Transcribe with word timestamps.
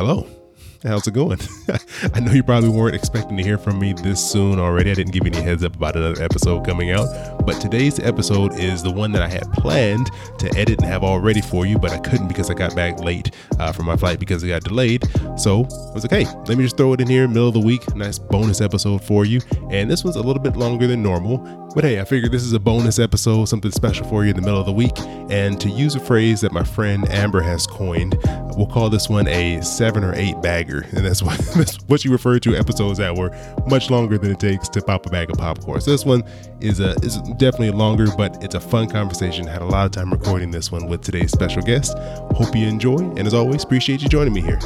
Hello. 0.00 0.26
How's 0.82 1.06
it 1.06 1.12
going? 1.12 1.38
I 2.14 2.20
know 2.20 2.32
you 2.32 2.42
probably 2.42 2.70
weren't 2.70 2.94
expecting 2.94 3.36
to 3.36 3.42
hear 3.42 3.58
from 3.58 3.78
me 3.78 3.92
this 3.92 4.18
soon 4.18 4.58
already. 4.58 4.90
I 4.90 4.94
didn't 4.94 5.12
give 5.12 5.26
you 5.26 5.30
any 5.30 5.42
heads 5.42 5.62
up 5.62 5.76
about 5.76 5.94
another 5.94 6.22
episode 6.22 6.64
coming 6.64 6.90
out, 6.90 7.44
but 7.44 7.60
today's 7.60 7.98
episode 7.98 8.58
is 8.58 8.82
the 8.82 8.90
one 8.90 9.12
that 9.12 9.20
I 9.20 9.28
had 9.28 9.52
planned 9.52 10.10
to 10.38 10.48
edit 10.56 10.78
and 10.80 10.86
have 10.86 11.04
all 11.04 11.20
ready 11.20 11.42
for 11.42 11.66
you, 11.66 11.78
but 11.78 11.90
I 11.90 11.98
couldn't 11.98 12.28
because 12.28 12.48
I 12.48 12.54
got 12.54 12.74
back 12.74 12.98
late 13.00 13.30
uh, 13.58 13.72
from 13.72 13.84
my 13.84 13.96
flight 13.98 14.18
because 14.18 14.42
it 14.42 14.48
got 14.48 14.64
delayed. 14.64 15.04
So 15.36 15.64
I 15.64 15.92
was 15.92 16.02
like, 16.02 16.12
hey, 16.12 16.24
let 16.46 16.56
me 16.56 16.64
just 16.64 16.78
throw 16.78 16.94
it 16.94 17.02
in 17.02 17.08
here, 17.08 17.28
middle 17.28 17.48
of 17.48 17.54
the 17.54 17.60
week, 17.60 17.94
nice 17.94 18.18
bonus 18.18 18.62
episode 18.62 19.04
for 19.04 19.26
you. 19.26 19.42
And 19.70 19.90
this 19.90 20.02
one's 20.02 20.16
a 20.16 20.22
little 20.22 20.42
bit 20.42 20.56
longer 20.56 20.86
than 20.86 21.02
normal, 21.02 21.70
but 21.74 21.84
hey, 21.84 22.00
I 22.00 22.04
figured 22.04 22.32
this 22.32 22.42
is 22.42 22.54
a 22.54 22.58
bonus 22.58 22.98
episode, 22.98 23.44
something 23.44 23.70
special 23.70 24.06
for 24.06 24.24
you 24.24 24.30
in 24.30 24.36
the 24.36 24.42
middle 24.42 24.58
of 24.60 24.66
the 24.66 24.72
week. 24.72 24.98
And 25.28 25.60
to 25.60 25.68
use 25.68 25.94
a 25.94 26.00
phrase 26.00 26.40
that 26.40 26.52
my 26.52 26.64
friend 26.64 27.06
Amber 27.10 27.42
has 27.42 27.66
coined, 27.66 28.16
we'll 28.56 28.66
call 28.66 28.90
this 28.90 29.08
one 29.08 29.26
a 29.28 29.60
seven 29.62 30.04
or 30.04 30.14
eight 30.14 30.40
bagger 30.42 30.86
and 30.92 31.04
that's 31.04 31.22
what 31.22 31.38
that's 31.56 31.76
what 31.86 32.04
you 32.04 32.12
refer 32.12 32.38
to 32.38 32.56
episodes 32.56 32.98
that 32.98 33.14
were 33.14 33.30
much 33.66 33.90
longer 33.90 34.18
than 34.18 34.32
it 34.32 34.40
takes 34.40 34.68
to 34.68 34.82
pop 34.82 35.06
a 35.06 35.10
bag 35.10 35.30
of 35.30 35.38
popcorn. 35.38 35.80
So 35.80 35.90
this 35.90 36.04
one 36.04 36.22
is 36.60 36.80
a 36.80 36.94
is 37.02 37.18
definitely 37.36 37.70
longer, 37.70 38.06
but 38.16 38.42
it's 38.42 38.54
a 38.54 38.60
fun 38.60 38.88
conversation. 38.88 39.46
Had 39.46 39.62
a 39.62 39.66
lot 39.66 39.86
of 39.86 39.92
time 39.92 40.10
recording 40.10 40.50
this 40.50 40.70
one 40.70 40.86
with 40.86 41.02
today's 41.02 41.32
special 41.32 41.62
guest. 41.62 41.96
Hope 42.34 42.54
you 42.54 42.66
enjoy, 42.66 42.98
and 42.98 43.20
as 43.20 43.34
always, 43.34 43.64
appreciate 43.64 44.02
you 44.02 44.08
joining 44.08 44.32
me 44.32 44.40
here. 44.40 44.60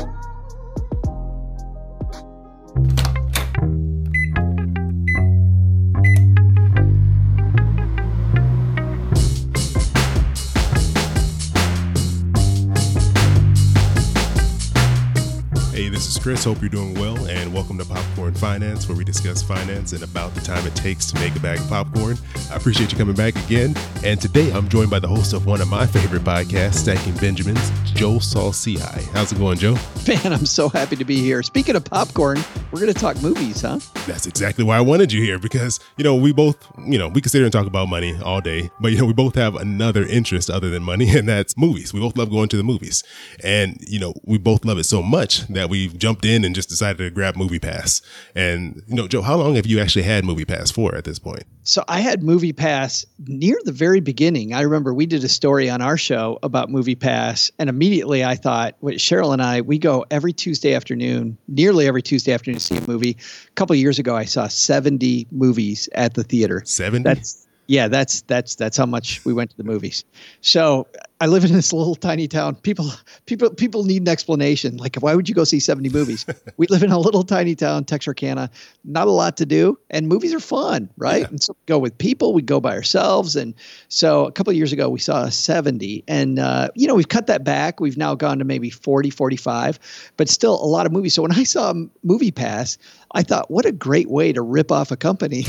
Chris. 16.24 16.44
Hope 16.44 16.60
you're 16.60 16.68
doing 16.68 16.94
well, 16.94 17.16
and 17.28 17.52
welcome 17.52 17.78
to 17.78 17.84
Popcorn 17.84 18.34
Finance, 18.34 18.88
where 18.88 18.96
we 18.96 19.04
discuss 19.04 19.42
finance 19.42 19.92
and 19.92 20.02
about 20.02 20.34
the 20.34 20.40
time 20.40 20.66
it 20.66 20.74
takes 20.74 21.10
to 21.10 21.18
make 21.18 21.34
a 21.34 21.40
bag 21.40 21.58
of 21.58 21.68
popcorn. 21.68 22.16
I 22.50 22.56
appreciate 22.56 22.92
you 22.92 22.98
coming 22.98 23.14
back 23.14 23.34
again. 23.46 23.74
And 24.04 24.20
today 24.20 24.52
I'm 24.52 24.68
joined 24.68 24.90
by 24.90 24.98
the 24.98 25.08
host 25.08 25.32
of 25.32 25.46
one 25.46 25.60
of 25.60 25.68
my 25.68 25.86
favorite 25.86 26.22
podcasts, 26.22 26.74
Stacking 26.74 27.14
Benjamins, 27.16 27.70
Joe 27.94 28.18
Saul-Sehy. 28.18 29.02
How's 29.12 29.32
it 29.32 29.38
going, 29.38 29.58
Joe? 29.58 29.76
Man, 30.06 30.32
I'm 30.32 30.46
so 30.46 30.68
happy 30.68 30.96
to 30.96 31.04
be 31.04 31.16
here. 31.16 31.42
Speaking 31.42 31.74
of 31.74 31.84
popcorn, 31.84 32.38
we're 32.70 32.80
going 32.80 32.92
to 32.92 33.00
talk 33.00 33.20
movies, 33.22 33.62
huh? 33.62 33.78
That's 34.06 34.26
exactly 34.26 34.64
why 34.64 34.76
I 34.76 34.82
wanted 34.82 35.12
you 35.12 35.22
here 35.22 35.38
because, 35.38 35.80
you 35.96 36.04
know, 36.04 36.14
we 36.14 36.32
both, 36.32 36.66
you 36.86 36.98
know, 36.98 37.08
we 37.08 37.20
can 37.20 37.30
sit 37.30 37.38
here 37.38 37.46
and 37.46 37.52
talk 37.52 37.66
about 37.66 37.88
money 37.88 38.18
all 38.22 38.40
day, 38.40 38.70
but, 38.80 38.92
you 38.92 38.98
know, 38.98 39.06
we 39.06 39.14
both 39.14 39.34
have 39.36 39.54
another 39.56 40.04
interest 40.04 40.50
other 40.50 40.68
than 40.70 40.82
money, 40.82 41.08
and 41.16 41.28
that's 41.28 41.56
movies. 41.56 41.94
We 41.94 42.00
both 42.00 42.18
love 42.18 42.30
going 42.30 42.48
to 42.50 42.56
the 42.56 42.64
movies. 42.64 43.02
And, 43.42 43.78
you 43.80 43.98
know, 43.98 44.12
we 44.24 44.38
both 44.38 44.64
love 44.64 44.78
it 44.78 44.84
so 44.84 45.02
much 45.02 45.46
that 45.48 45.70
we've 45.70 45.93
jumped 45.98 46.14
jumped 46.14 46.24
in 46.24 46.44
and 46.44 46.54
just 46.54 46.68
decided 46.68 46.98
to 46.98 47.10
grab 47.10 47.36
Movie 47.36 47.58
Pass. 47.58 48.00
And 48.34 48.82
you 48.86 48.94
know, 48.94 49.08
Joe, 49.08 49.22
how 49.22 49.36
long 49.36 49.56
have 49.56 49.66
you 49.66 49.80
actually 49.80 50.04
had 50.04 50.24
Movie 50.24 50.44
Pass 50.44 50.70
for 50.70 50.94
at 50.94 51.04
this 51.04 51.18
point? 51.18 51.44
So 51.64 51.82
I 51.88 52.00
had 52.00 52.22
Movie 52.22 52.52
Pass 52.52 53.04
near 53.26 53.58
the 53.64 53.72
very 53.72 54.00
beginning. 54.00 54.54
I 54.54 54.60
remember 54.60 54.94
we 54.94 55.06
did 55.06 55.24
a 55.24 55.28
story 55.28 55.68
on 55.68 55.82
our 55.82 55.96
show 55.96 56.38
about 56.42 56.70
Movie 56.70 56.94
Pass, 56.94 57.50
and 57.58 57.68
immediately 57.68 58.24
I 58.24 58.36
thought, 58.36 58.76
wait, 58.80 58.98
Cheryl 58.98 59.32
and 59.32 59.42
I, 59.42 59.60
we 59.62 59.78
go 59.78 60.04
every 60.10 60.32
Tuesday 60.32 60.74
afternoon, 60.74 61.36
nearly 61.48 61.86
every 61.86 62.02
Tuesday 62.02 62.32
afternoon 62.32 62.58
to 62.58 62.64
see 62.64 62.76
a 62.76 62.86
movie. 62.86 63.16
A 63.48 63.52
couple 63.54 63.74
years 63.76 63.98
ago, 63.98 64.14
I 64.14 64.24
saw 64.24 64.46
70 64.46 65.26
movies 65.30 65.88
at 65.94 66.14
the 66.14 66.22
theater. 66.22 66.62
70? 66.64 67.02
That's 67.02 67.46
yeah, 67.66 67.88
that's 67.88 68.22
that's 68.22 68.54
that's 68.56 68.76
how 68.76 68.86
much 68.86 69.24
we 69.24 69.32
went 69.32 69.50
to 69.50 69.56
the 69.56 69.64
movies. 69.64 70.04
So 70.40 70.86
I 71.20 71.26
live 71.26 71.44
in 71.44 71.52
this 71.52 71.72
little 71.72 71.94
tiny 71.94 72.28
town. 72.28 72.56
People 72.56 72.90
people 73.24 73.48
people 73.50 73.84
need 73.84 74.02
an 74.02 74.08
explanation. 74.08 74.76
Like, 74.76 74.96
why 74.96 75.14
would 75.14 75.28
you 75.28 75.34
go 75.34 75.44
see 75.44 75.60
70 75.60 75.88
movies? 75.88 76.26
we 76.58 76.66
live 76.66 76.82
in 76.82 76.90
a 76.90 76.98
little 76.98 77.22
tiny 77.22 77.54
town, 77.54 77.84
Texarkana. 77.84 78.50
Not 78.84 79.06
a 79.06 79.10
lot 79.10 79.38
to 79.38 79.46
do, 79.46 79.78
and 79.88 80.08
movies 80.08 80.34
are 80.34 80.40
fun, 80.40 80.90
right? 80.98 81.22
Yeah. 81.22 81.28
And 81.28 81.42
so 81.42 81.54
we 81.54 81.64
go 81.66 81.78
with 81.78 81.96
people, 81.96 82.34
we 82.34 82.42
go 82.42 82.60
by 82.60 82.74
ourselves. 82.74 83.36
And 83.36 83.54
so 83.88 84.26
a 84.26 84.32
couple 84.32 84.50
of 84.50 84.56
years 84.56 84.72
ago, 84.72 84.90
we 84.90 84.98
saw 84.98 85.30
70. 85.30 86.04
And 86.06 86.38
uh, 86.38 86.68
you 86.74 86.86
know, 86.86 86.94
we've 86.94 87.08
cut 87.08 87.28
that 87.28 87.44
back. 87.44 87.80
We've 87.80 87.96
now 87.96 88.14
gone 88.14 88.38
to 88.40 88.44
maybe 88.44 88.68
40, 88.68 89.08
45, 89.08 89.78
but 90.18 90.28
still 90.28 90.62
a 90.62 90.66
lot 90.66 90.84
of 90.84 90.92
movies. 90.92 91.14
So 91.14 91.22
when 91.22 91.32
I 91.32 91.44
saw 91.44 91.72
Movie 92.02 92.32
Pass, 92.32 92.76
I 93.12 93.22
thought, 93.22 93.50
what 93.50 93.64
a 93.64 93.72
great 93.72 94.10
way 94.10 94.32
to 94.32 94.42
rip 94.42 94.70
off 94.70 94.90
a 94.90 94.96
company. 94.96 95.46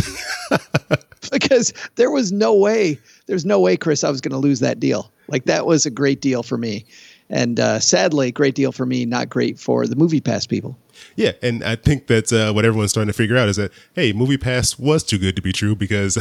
because 1.32 1.74
there 1.96 2.12
was 2.12 2.32
no 2.32 2.56
way, 2.56 3.00
there's 3.28 3.46
no 3.46 3.60
way, 3.60 3.78
Chris, 3.78 4.04
I 4.04 4.10
was 4.10 4.22
going 4.22 4.32
to 4.32 4.38
lose 4.38 4.60
that 4.60 4.80
deal. 4.80 5.12
Like 5.28 5.46
that 5.46 5.66
was 5.66 5.86
a 5.86 5.92
great 5.92 6.22
deal 6.22 6.44
for 6.44 6.58
me. 6.58 6.86
And 7.30 7.60
uh, 7.60 7.80
sadly, 7.80 8.32
great 8.32 8.56
deal 8.56 8.72
for 8.72 8.86
me, 8.86 9.06
not 9.06 9.30
great 9.30 9.60
for 9.60 9.88
the 9.88 9.96
movie 9.96 10.22
pass 10.22 10.46
people. 10.46 10.78
Yeah, 11.16 11.34
and 11.42 11.64
I 11.64 11.76
think 11.76 12.08
that's 12.08 12.32
uh, 12.32 12.52
what 12.52 12.66
everyone's 12.66 12.92
starting 12.92 13.12
to 13.12 13.18
figure 13.18 13.38
out 13.38 13.50
is 13.50 13.56
that 13.58 13.72
hey, 13.94 14.14
Movie 14.14 14.38
Pass 14.38 14.78
was 14.78 15.04
too 15.04 15.18
good 15.18 15.36
to 15.36 15.42
be 15.42 15.52
true 15.52 15.76
because, 15.76 16.18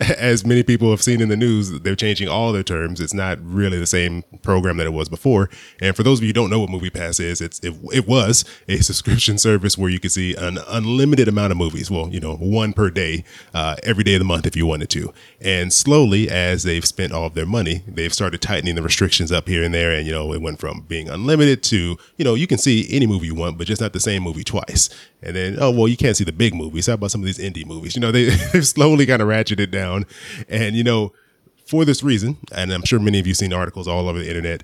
as 0.18 0.44
many 0.44 0.62
people 0.62 0.90
have 0.90 1.02
seen 1.02 1.20
in 1.20 1.28
the 1.28 1.36
news, 1.36 1.80
they're 1.80 1.96
changing 1.96 2.28
all 2.28 2.52
their 2.52 2.62
terms. 2.62 3.00
It's 3.00 3.14
not 3.14 3.38
really 3.42 3.78
the 3.78 3.86
same 3.86 4.22
program 4.42 4.76
that 4.78 4.86
it 4.86 4.92
was 4.92 5.08
before. 5.08 5.50
And 5.80 5.96
for 5.96 6.02
those 6.02 6.18
of 6.18 6.22
you 6.24 6.28
who 6.28 6.34
don't 6.34 6.50
know 6.50 6.60
what 6.60 6.70
Movie 6.70 6.90
Pass 6.90 7.20
is, 7.20 7.40
it's 7.40 7.60
it, 7.60 7.74
it 7.92 8.06
was 8.06 8.44
a 8.68 8.76
subscription 8.80 9.38
service 9.38 9.78
where 9.78 9.90
you 9.90 10.00
could 10.00 10.12
see 10.12 10.34
an 10.34 10.58
unlimited 10.68 11.28
amount 11.28 11.52
of 11.52 11.56
movies. 11.56 11.90
Well, 11.90 12.08
you 12.08 12.20
know, 12.20 12.36
one 12.36 12.72
per 12.72 12.90
day, 12.90 13.24
uh, 13.52 13.76
every 13.82 14.04
day 14.04 14.14
of 14.14 14.20
the 14.20 14.24
month 14.24 14.46
if 14.46 14.56
you 14.56 14.66
wanted 14.66 14.90
to. 14.90 15.12
And 15.40 15.72
slowly, 15.72 16.28
as 16.28 16.62
they've 16.62 16.84
spent 16.84 17.12
all 17.12 17.26
of 17.26 17.34
their 17.34 17.46
money, 17.46 17.82
they've 17.86 18.12
started 18.12 18.40
tightening 18.42 18.74
the 18.74 18.82
restrictions 18.82 19.32
up 19.32 19.48
here 19.48 19.62
and 19.62 19.74
there. 19.74 19.92
And 19.92 20.06
you 20.06 20.12
know, 20.12 20.32
it 20.32 20.42
went 20.42 20.60
from 20.60 20.82
being 20.82 21.08
unlimited 21.08 21.62
to 21.64 21.96
you 22.16 22.24
know 22.24 22.34
you 22.34 22.46
can 22.46 22.58
see 22.58 22.86
any 22.90 23.06
movie 23.06 23.26
you 23.26 23.34
want, 23.34 23.58
but 23.58 23.66
just 23.66 23.73
not 23.80 23.92
the 23.92 24.00
same 24.00 24.22
movie 24.22 24.44
twice. 24.44 24.88
And 25.22 25.36
then, 25.36 25.56
oh, 25.58 25.70
well, 25.70 25.88
you 25.88 25.96
can't 25.96 26.16
see 26.16 26.24
the 26.24 26.32
big 26.32 26.54
movies. 26.54 26.86
How 26.86 26.94
about 26.94 27.10
some 27.10 27.20
of 27.20 27.26
these 27.26 27.38
indie 27.38 27.66
movies? 27.66 27.94
You 27.94 28.00
know, 28.00 28.12
they, 28.12 28.24
they've 28.52 28.66
slowly 28.66 29.06
kind 29.06 29.22
of 29.22 29.28
ratcheted 29.28 29.70
down. 29.70 30.06
And, 30.48 30.76
you 30.76 30.84
know, 30.84 31.12
for 31.66 31.84
this 31.84 32.02
reason, 32.02 32.36
and 32.52 32.72
I'm 32.72 32.84
sure 32.84 32.98
many 32.98 33.18
of 33.18 33.26
you 33.26 33.34
seen 33.34 33.52
articles 33.52 33.88
all 33.88 34.08
over 34.08 34.18
the 34.18 34.28
internet, 34.28 34.62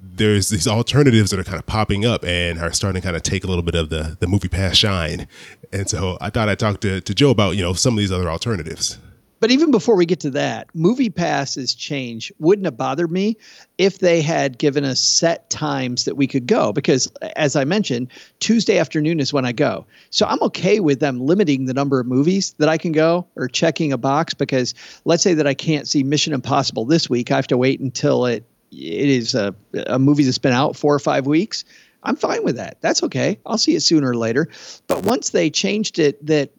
there's 0.00 0.48
these 0.48 0.66
alternatives 0.66 1.30
that 1.30 1.38
are 1.38 1.44
kind 1.44 1.58
of 1.58 1.66
popping 1.66 2.04
up 2.04 2.24
and 2.24 2.58
are 2.58 2.72
starting 2.72 3.00
to 3.00 3.04
kind 3.04 3.16
of 3.16 3.22
take 3.22 3.44
a 3.44 3.46
little 3.46 3.62
bit 3.62 3.74
of 3.74 3.90
the, 3.90 4.16
the 4.20 4.26
movie 4.26 4.48
pass 4.48 4.76
shine. 4.76 5.28
And 5.72 5.88
so 5.88 6.16
I 6.20 6.30
thought 6.30 6.48
I'd 6.48 6.58
talk 6.58 6.80
to, 6.80 7.00
to 7.00 7.14
Joe 7.14 7.30
about, 7.30 7.56
you 7.56 7.62
know, 7.62 7.74
some 7.74 7.94
of 7.94 7.98
these 7.98 8.12
other 8.12 8.30
alternatives. 8.30 8.98
But 9.40 9.50
even 9.50 9.70
before 9.70 9.96
we 9.96 10.06
get 10.06 10.20
to 10.20 10.30
that, 10.30 10.68
movie 10.74 11.10
passes 11.10 11.74
change 11.74 12.32
wouldn't 12.38 12.66
have 12.66 12.76
bothered 12.76 13.10
me 13.10 13.36
if 13.76 13.98
they 13.98 14.20
had 14.20 14.58
given 14.58 14.84
us 14.84 15.00
set 15.00 15.48
times 15.50 16.04
that 16.06 16.16
we 16.16 16.26
could 16.26 16.46
go. 16.46 16.72
Because 16.72 17.06
as 17.36 17.54
I 17.54 17.64
mentioned, 17.64 18.08
Tuesday 18.40 18.78
afternoon 18.78 19.20
is 19.20 19.32
when 19.32 19.44
I 19.44 19.52
go. 19.52 19.86
So 20.10 20.26
I'm 20.26 20.42
okay 20.42 20.80
with 20.80 21.00
them 21.00 21.20
limiting 21.20 21.66
the 21.66 21.74
number 21.74 22.00
of 22.00 22.06
movies 22.06 22.54
that 22.58 22.68
I 22.68 22.78
can 22.78 22.92
go 22.92 23.26
or 23.36 23.48
checking 23.48 23.92
a 23.92 23.98
box 23.98 24.34
because 24.34 24.74
let's 25.04 25.22
say 25.22 25.34
that 25.34 25.46
I 25.46 25.54
can't 25.54 25.86
see 25.86 26.02
Mission 26.02 26.32
Impossible 26.32 26.84
this 26.84 27.08
week. 27.08 27.30
I 27.30 27.36
have 27.36 27.46
to 27.48 27.58
wait 27.58 27.80
until 27.80 28.26
it 28.26 28.44
it 28.70 29.08
is 29.08 29.34
a, 29.34 29.54
a 29.86 29.98
movie 29.98 30.24
that's 30.24 30.36
been 30.36 30.52
out 30.52 30.76
four 30.76 30.94
or 30.94 30.98
five 30.98 31.26
weeks. 31.26 31.64
I'm 32.02 32.16
fine 32.16 32.44
with 32.44 32.56
that. 32.56 32.78
That's 32.80 33.02
okay. 33.02 33.38
I'll 33.46 33.58
see 33.58 33.74
it 33.74 33.80
sooner 33.80 34.10
or 34.10 34.16
later. 34.16 34.48
But 34.86 35.04
once 35.04 35.30
they 35.30 35.50
changed 35.50 35.98
it 35.98 36.24
that 36.26 36.50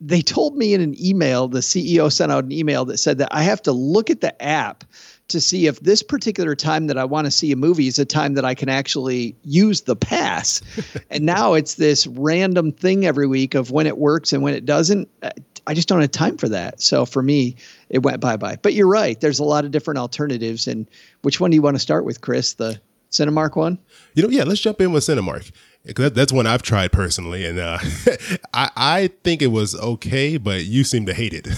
they 0.00 0.20
told 0.20 0.56
me 0.56 0.74
in 0.74 0.80
an 0.80 0.94
email, 1.02 1.48
the 1.48 1.60
CEO 1.60 2.12
sent 2.12 2.30
out 2.30 2.44
an 2.44 2.52
email 2.52 2.84
that 2.84 2.98
said 2.98 3.18
that 3.18 3.28
I 3.30 3.42
have 3.42 3.62
to 3.62 3.72
look 3.72 4.10
at 4.10 4.20
the 4.20 4.40
app 4.42 4.84
to 5.28 5.40
see 5.40 5.66
if 5.66 5.80
this 5.80 6.02
particular 6.02 6.54
time 6.54 6.86
that 6.86 6.98
I 6.98 7.04
want 7.04 7.26
to 7.26 7.30
see 7.30 7.50
a 7.50 7.56
movie 7.56 7.88
is 7.88 7.98
a 7.98 8.04
time 8.04 8.34
that 8.34 8.44
I 8.44 8.54
can 8.54 8.68
actually 8.68 9.34
use 9.42 9.82
the 9.82 9.96
pass. 9.96 10.62
and 11.10 11.24
now 11.24 11.54
it's 11.54 11.74
this 11.74 12.06
random 12.06 12.72
thing 12.72 13.06
every 13.06 13.26
week 13.26 13.54
of 13.54 13.70
when 13.70 13.86
it 13.86 13.98
works 13.98 14.32
and 14.32 14.42
when 14.42 14.54
it 14.54 14.64
doesn't. 14.64 15.08
Uh, 15.22 15.30
I 15.66 15.74
just 15.74 15.88
don't 15.88 16.00
have 16.00 16.12
time 16.12 16.36
for 16.36 16.48
that. 16.48 16.80
So 16.80 17.04
for 17.04 17.22
me, 17.22 17.56
it 17.88 18.02
went 18.02 18.20
bye 18.20 18.36
bye. 18.36 18.56
But 18.62 18.74
you're 18.74 18.86
right. 18.86 19.20
There's 19.20 19.40
a 19.40 19.44
lot 19.44 19.64
of 19.64 19.72
different 19.72 19.98
alternatives. 19.98 20.68
And 20.68 20.88
which 21.22 21.40
one 21.40 21.50
do 21.50 21.56
you 21.56 21.62
want 21.62 21.74
to 21.74 21.80
start 21.80 22.04
with, 22.04 22.20
Chris? 22.20 22.54
The 22.54 22.80
Cinemark 23.18 23.56
one? 23.56 23.78
You 24.14 24.22
know, 24.22 24.28
yeah, 24.28 24.44
let's 24.44 24.60
jump 24.60 24.80
in 24.80 24.92
with 24.92 25.04
Cinemark 25.04 25.50
that's 25.94 26.32
one 26.32 26.46
I've 26.46 26.62
tried 26.62 26.92
personally, 26.92 27.44
and 27.44 27.58
uh, 27.58 27.78
I 28.54 28.70
I 28.76 29.10
think 29.22 29.42
it 29.42 29.48
was 29.48 29.74
okay, 29.74 30.36
but 30.36 30.64
you 30.64 30.84
seem 30.84 31.06
to 31.06 31.14
hate 31.14 31.32
it. 31.32 31.48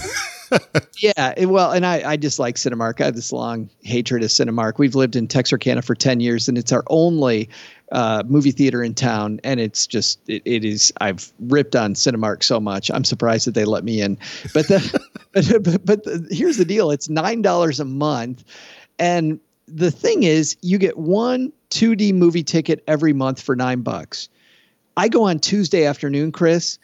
yeah, 0.97 1.33
it, 1.35 1.47
well, 1.47 1.71
and 1.71 1.85
I 1.85 2.11
I 2.11 2.15
dislike 2.15 2.55
Cinemark. 2.55 3.01
I 3.01 3.05
have 3.05 3.15
this 3.15 3.31
long 3.31 3.69
hatred 3.81 4.23
of 4.23 4.29
Cinemark. 4.29 4.77
We've 4.77 4.95
lived 4.95 5.15
in 5.15 5.27
Texarkana 5.27 5.81
for 5.81 5.95
ten 5.95 6.19
years, 6.19 6.47
and 6.47 6.57
it's 6.57 6.71
our 6.71 6.83
only 6.87 7.49
uh, 7.91 8.23
movie 8.27 8.51
theater 8.51 8.83
in 8.83 8.93
town, 8.93 9.39
and 9.43 9.59
it's 9.59 9.87
just 9.87 10.19
it, 10.27 10.43
it 10.45 10.63
is. 10.63 10.93
I've 11.01 11.31
ripped 11.39 11.75
on 11.75 11.95
Cinemark 11.95 12.43
so 12.43 12.59
much. 12.59 12.91
I'm 12.91 13.03
surprised 13.03 13.47
that 13.47 13.55
they 13.55 13.65
let 13.65 13.83
me 13.83 14.01
in. 14.01 14.17
But 14.53 14.67
the 14.67 15.07
but 15.33 15.63
but, 15.63 15.85
but 15.85 16.03
the, 16.03 16.27
here's 16.29 16.57
the 16.57 16.65
deal: 16.65 16.91
it's 16.91 17.09
nine 17.09 17.41
dollars 17.41 17.79
a 17.79 17.85
month, 17.85 18.43
and 18.99 19.39
the 19.73 19.91
thing 19.91 20.23
is, 20.23 20.57
you 20.61 20.77
get 20.77 20.97
one 20.97 21.51
2D 21.69 22.13
movie 22.13 22.43
ticket 22.43 22.83
every 22.87 23.13
month 23.13 23.41
for 23.41 23.55
nine 23.55 23.81
bucks. 23.81 24.29
I 24.97 25.07
go 25.07 25.23
on 25.23 25.39
Tuesday 25.39 25.85
afternoon, 25.85 26.31
Chris. 26.31 26.77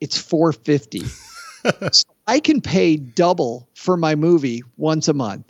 It's 0.00 0.18
four 0.18 0.52
fifty. 0.52 1.02
so 1.92 2.04
I 2.26 2.40
can 2.40 2.60
pay 2.60 2.96
double 2.96 3.68
for 3.74 3.96
my 3.96 4.14
movie 4.14 4.62
once 4.76 5.08
a 5.08 5.14
month. 5.14 5.46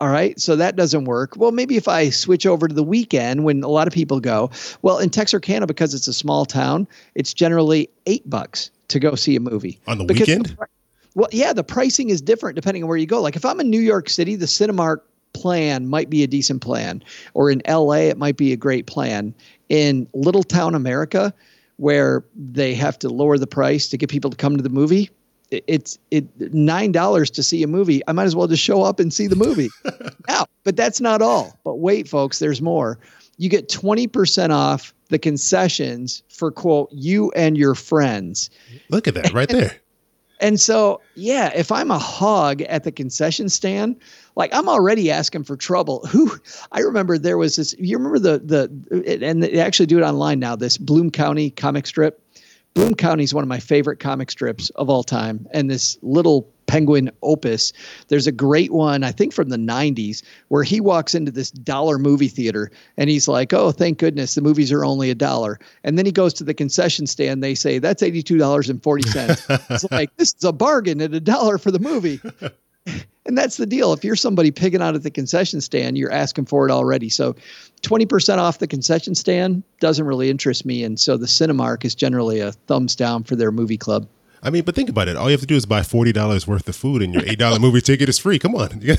All 0.00 0.08
right. 0.08 0.38
So 0.40 0.54
that 0.54 0.76
doesn't 0.76 1.06
work. 1.06 1.32
Well, 1.36 1.50
maybe 1.50 1.76
if 1.76 1.88
I 1.88 2.10
switch 2.10 2.46
over 2.46 2.68
to 2.68 2.74
the 2.74 2.84
weekend 2.84 3.42
when 3.44 3.64
a 3.64 3.68
lot 3.68 3.88
of 3.88 3.92
people 3.92 4.20
go, 4.20 4.50
well, 4.82 4.98
in 4.98 5.10
Texarkana, 5.10 5.66
because 5.66 5.92
it's 5.92 6.06
a 6.06 6.12
small 6.12 6.46
town, 6.46 6.86
it's 7.16 7.34
generally 7.34 7.90
eight 8.06 8.28
bucks 8.30 8.70
to 8.88 9.00
go 9.00 9.16
see 9.16 9.34
a 9.34 9.40
movie. 9.40 9.80
On 9.88 9.98
the 9.98 10.04
Because 10.04 10.28
weekend? 10.28 10.56
well, 11.16 11.28
yeah, 11.32 11.52
the 11.52 11.64
pricing 11.64 12.10
is 12.10 12.20
different 12.20 12.54
depending 12.54 12.84
on 12.84 12.88
where 12.88 12.96
you 12.96 13.06
go. 13.06 13.20
Like 13.20 13.34
if 13.34 13.44
I'm 13.44 13.58
in 13.58 13.70
New 13.70 13.80
York 13.80 14.08
City, 14.08 14.36
the 14.36 14.46
Cinemark 14.46 14.98
plan 15.40 15.88
might 15.88 16.10
be 16.10 16.22
a 16.22 16.26
decent 16.26 16.62
plan, 16.62 17.02
or 17.34 17.50
in 17.50 17.62
LA, 17.68 18.08
it 18.10 18.18
might 18.18 18.36
be 18.36 18.52
a 18.52 18.56
great 18.56 18.86
plan. 18.86 19.34
In 19.68 20.08
Little 20.14 20.42
Town 20.42 20.74
America, 20.74 21.32
where 21.76 22.24
they 22.34 22.74
have 22.74 22.98
to 23.00 23.08
lower 23.08 23.38
the 23.38 23.46
price 23.46 23.88
to 23.88 23.96
get 23.96 24.08
people 24.08 24.30
to 24.30 24.36
come 24.36 24.56
to 24.56 24.62
the 24.62 24.70
movie, 24.70 25.10
it's 25.50 25.98
it 26.10 26.26
nine 26.52 26.92
dollars 26.92 27.30
to 27.30 27.42
see 27.42 27.62
a 27.62 27.66
movie. 27.66 28.02
I 28.06 28.12
might 28.12 28.24
as 28.24 28.36
well 28.36 28.46
just 28.46 28.62
show 28.62 28.82
up 28.82 29.00
and 29.00 29.12
see 29.12 29.26
the 29.26 29.36
movie. 29.36 29.70
now, 30.28 30.46
but 30.64 30.76
that's 30.76 31.00
not 31.00 31.22
all. 31.22 31.58
But 31.64 31.76
wait, 31.76 32.08
folks, 32.08 32.38
there's 32.38 32.60
more. 32.60 32.98
You 33.38 33.48
get 33.48 33.68
twenty 33.68 34.06
percent 34.06 34.52
off 34.52 34.92
the 35.08 35.18
concessions 35.18 36.22
for 36.28 36.50
quote 36.50 36.90
you 36.92 37.30
and 37.32 37.56
your 37.56 37.74
friends. 37.74 38.50
Look 38.90 39.08
at 39.08 39.14
that 39.14 39.32
right 39.32 39.48
there. 39.48 39.76
And 40.40 40.60
so, 40.60 41.00
yeah, 41.14 41.52
if 41.54 41.72
I'm 41.72 41.90
a 41.90 41.98
hog 41.98 42.62
at 42.62 42.84
the 42.84 42.92
concession 42.92 43.48
stand, 43.48 43.96
like 44.36 44.54
I'm 44.54 44.68
already 44.68 45.10
asking 45.10 45.44
for 45.44 45.56
trouble. 45.56 46.06
Who 46.10 46.30
I 46.72 46.80
remember 46.80 47.18
there 47.18 47.38
was 47.38 47.56
this. 47.56 47.74
You 47.78 47.98
remember 47.98 48.18
the 48.18 48.38
the 48.38 49.20
and 49.22 49.42
they 49.42 49.58
actually 49.58 49.86
do 49.86 49.98
it 49.98 50.02
online 50.02 50.38
now. 50.38 50.56
This 50.56 50.78
Bloom 50.78 51.10
County 51.10 51.50
comic 51.50 51.86
strip. 51.86 52.22
Bloom 52.74 52.94
County 52.94 53.24
is 53.24 53.34
one 53.34 53.42
of 53.42 53.48
my 53.48 53.58
favorite 53.58 53.98
comic 53.98 54.30
strips 54.30 54.70
of 54.70 54.88
all 54.88 55.02
time, 55.02 55.46
and 55.52 55.68
this 55.68 55.98
little 56.02 56.48
penguin 56.68 57.10
opus. 57.22 57.72
There's 58.06 58.28
a 58.28 58.32
great 58.32 58.72
one, 58.72 59.02
I 59.02 59.10
think 59.10 59.32
from 59.32 59.48
the 59.48 59.56
90s, 59.56 60.22
where 60.48 60.62
he 60.62 60.80
walks 60.80 61.16
into 61.16 61.32
this 61.32 61.50
dollar 61.50 61.98
movie 61.98 62.28
theater 62.28 62.70
and 62.96 63.10
he's 63.10 63.26
like, 63.26 63.52
Oh, 63.52 63.72
thank 63.72 63.98
goodness 63.98 64.36
the 64.36 64.42
movies 64.42 64.70
are 64.70 64.84
only 64.84 65.10
a 65.10 65.14
dollar. 65.16 65.58
And 65.82 65.98
then 65.98 66.06
he 66.06 66.12
goes 66.12 66.32
to 66.34 66.44
the 66.44 66.54
concession 66.54 67.06
stand. 67.08 67.42
They 67.42 67.56
say, 67.56 67.80
That's 67.80 68.02
$82.40. 68.02 69.70
it's 69.70 69.84
like, 69.90 70.16
This 70.16 70.34
is 70.34 70.44
a 70.44 70.52
bargain 70.52 71.00
at 71.00 71.12
a 71.14 71.20
dollar 71.20 71.58
for 71.58 71.72
the 71.72 71.80
movie. 71.80 72.20
And 73.26 73.36
that's 73.36 73.58
the 73.58 73.66
deal. 73.66 73.92
If 73.92 74.04
you're 74.04 74.16
somebody 74.16 74.50
picking 74.50 74.80
out 74.80 74.94
at 74.94 75.02
the 75.02 75.10
concession 75.10 75.60
stand, 75.60 75.98
you're 75.98 76.10
asking 76.10 76.46
for 76.46 76.66
it 76.66 76.72
already. 76.72 77.10
So 77.10 77.36
20% 77.82 78.38
off 78.38 78.58
the 78.58 78.66
concession 78.66 79.14
stand 79.14 79.62
doesn't 79.80 80.06
really 80.06 80.30
interest 80.30 80.64
me. 80.64 80.82
And 80.82 80.98
so 80.98 81.18
the 81.18 81.26
Cinemark 81.26 81.84
is 81.84 81.94
generally 81.94 82.40
a 82.40 82.52
thumbs 82.52 82.96
down 82.96 83.24
for 83.24 83.36
their 83.36 83.52
movie 83.52 83.76
club. 83.76 84.08
I 84.42 84.50
mean, 84.50 84.62
but 84.64 84.74
think 84.74 84.88
about 84.88 85.08
it. 85.08 85.16
All 85.16 85.26
you 85.26 85.32
have 85.32 85.40
to 85.40 85.46
do 85.46 85.56
is 85.56 85.66
buy 85.66 85.82
forty 85.82 86.12
dollars 86.12 86.46
worth 86.46 86.68
of 86.68 86.76
food, 86.76 87.02
and 87.02 87.12
your 87.12 87.24
eight 87.26 87.38
dollar 87.38 87.58
movie 87.58 87.80
ticket 87.80 88.08
is 88.08 88.18
free. 88.18 88.38
Come 88.38 88.54
on. 88.54 88.82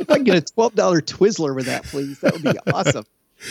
If 0.00 0.10
I 0.10 0.16
can 0.16 0.24
get 0.24 0.36
a 0.36 0.40
twelve 0.40 0.74
dollar 0.74 1.00
Twizzler 1.00 1.54
with 1.54 1.66
that, 1.66 1.84
please, 1.84 2.18
that 2.18 2.32
would 2.32 2.42
be 2.42 2.58
awesome. 2.72 3.04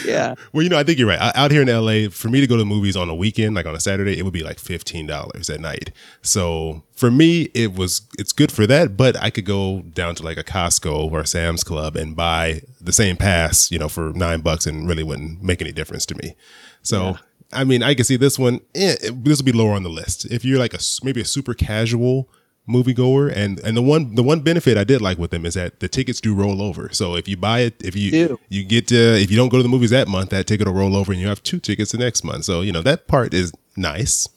Yeah, 0.06 0.36
well, 0.52 0.64
you 0.64 0.70
know, 0.70 0.78
I 0.78 0.84
think 0.84 0.98
you're 0.98 1.08
right. 1.08 1.32
Out 1.36 1.52
here 1.52 1.62
in 1.62 1.68
LA, 1.68 2.10
for 2.10 2.30
me 2.30 2.42
to 2.42 2.48
go 2.48 2.58
to 2.58 2.66
movies 2.66 2.96
on 2.98 3.10
a 3.10 3.16
weekend, 3.16 3.56
like 3.56 3.66
on 3.66 3.76
a 3.76 3.80
Saturday, 3.80 4.18
it 4.18 4.24
would 4.24 4.34
be 4.34 4.44
like 4.44 4.60
fifteen 4.60 5.06
dollars 5.06 5.50
at 5.50 5.60
night. 5.60 5.92
So 6.22 6.84
for 6.94 7.12
me, 7.12 7.44
it 7.54 7.76
was 7.76 8.02
it's 8.18 8.32
good 8.32 8.52
for 8.52 8.66
that. 8.68 8.98
But 8.98 9.16
I 9.22 9.30
could 9.30 9.46
go 9.46 9.82
down 9.82 10.16
to 10.16 10.24
like 10.24 10.38
a 10.38 10.44
Costco 10.44 11.12
or 11.12 11.22
a 11.22 11.28
Sam's 11.28 11.64
Club 11.64 11.96
and 11.96 12.16
buy 12.16 12.62
the 12.82 12.92
same 12.94 13.18
pass, 13.18 13.72
you 13.72 13.80
know, 13.80 13.90
for 13.90 14.12
nine 14.14 14.42
bucks, 14.42 14.66
and 14.66 14.88
really 14.88 15.04
wouldn't 15.04 15.44
make 15.44 15.62
any 15.62 15.72
difference 15.72 16.06
to 16.08 16.16
me. 16.16 16.36
So. 16.82 17.18
I 17.56 17.64
mean, 17.64 17.84
I 17.84 17.94
can 17.96 18.06
see 18.06 18.18
this 18.18 18.38
one. 18.40 18.60
Eh, 18.76 18.96
this 19.14 19.38
will 19.40 19.46
be 19.46 19.52
lower 19.52 19.74
on 19.74 19.84
the 19.84 19.90
list. 19.90 20.26
If 20.26 20.44
you're 20.46 20.60
like 20.60 20.74
a 20.74 20.80
maybe 21.04 21.22
a 21.22 21.26
super 21.26 21.54
casual 21.54 22.28
moviegoer, 22.68 23.32
and 23.36 23.60
and 23.60 23.76
the 23.76 23.82
one 23.82 24.16
the 24.16 24.24
one 24.24 24.40
benefit 24.42 24.78
I 24.78 24.84
did 24.84 25.02
like 25.02 25.18
with 25.18 25.32
them 25.32 25.46
is 25.46 25.54
that 25.56 25.80
the 25.80 25.88
tickets 25.88 26.22
do 26.22 26.34
roll 26.34 26.62
over. 26.62 26.90
So 26.94 27.16
if 27.16 27.28
you 27.28 27.38
buy 27.38 27.60
it, 27.62 27.76
if 27.84 27.96
you 27.96 28.12
Do. 28.12 28.40
you 28.50 28.64
get 28.64 28.88
to 28.88 28.96
if 29.22 29.30
you 29.32 29.38
don't 29.38 29.50
go 29.50 29.58
to 29.58 29.64
the 29.64 29.70
movies 29.70 29.90
that 29.92 30.08
month, 30.08 30.30
that 30.32 30.48
ticket 30.48 30.68
will 30.68 30.74
roll 30.74 30.96
over, 30.96 31.12
and 31.12 31.20
you 31.22 31.28
have 31.28 31.44
two 31.44 31.60
tickets 31.60 31.92
the 31.92 31.98
next 31.98 32.24
month. 32.24 32.46
So 32.46 32.62
you 32.62 32.72
know 32.72 32.82
that 32.82 33.08
part 33.08 33.34
is 33.34 33.52
nice 33.76 34.28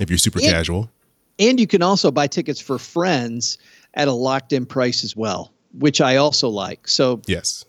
if 0.00 0.10
you're 0.10 0.18
super 0.18 0.40
Yeah. 0.40 0.50
casual. 0.52 0.90
and 1.38 1.58
you 1.58 1.66
can 1.66 1.80
also 1.82 2.10
buy 2.10 2.26
tickets 2.26 2.60
for 2.60 2.78
friends 2.78 3.56
at 3.94 4.08
a 4.08 4.12
locked 4.12 4.52
in 4.52 4.66
price 4.66 5.04
as 5.04 5.16
well, 5.16 5.52
which 5.78 6.00
I 6.00 6.16
also 6.16 6.48
like. 6.48 6.86
So 6.88 7.22
Yes, 7.26 7.64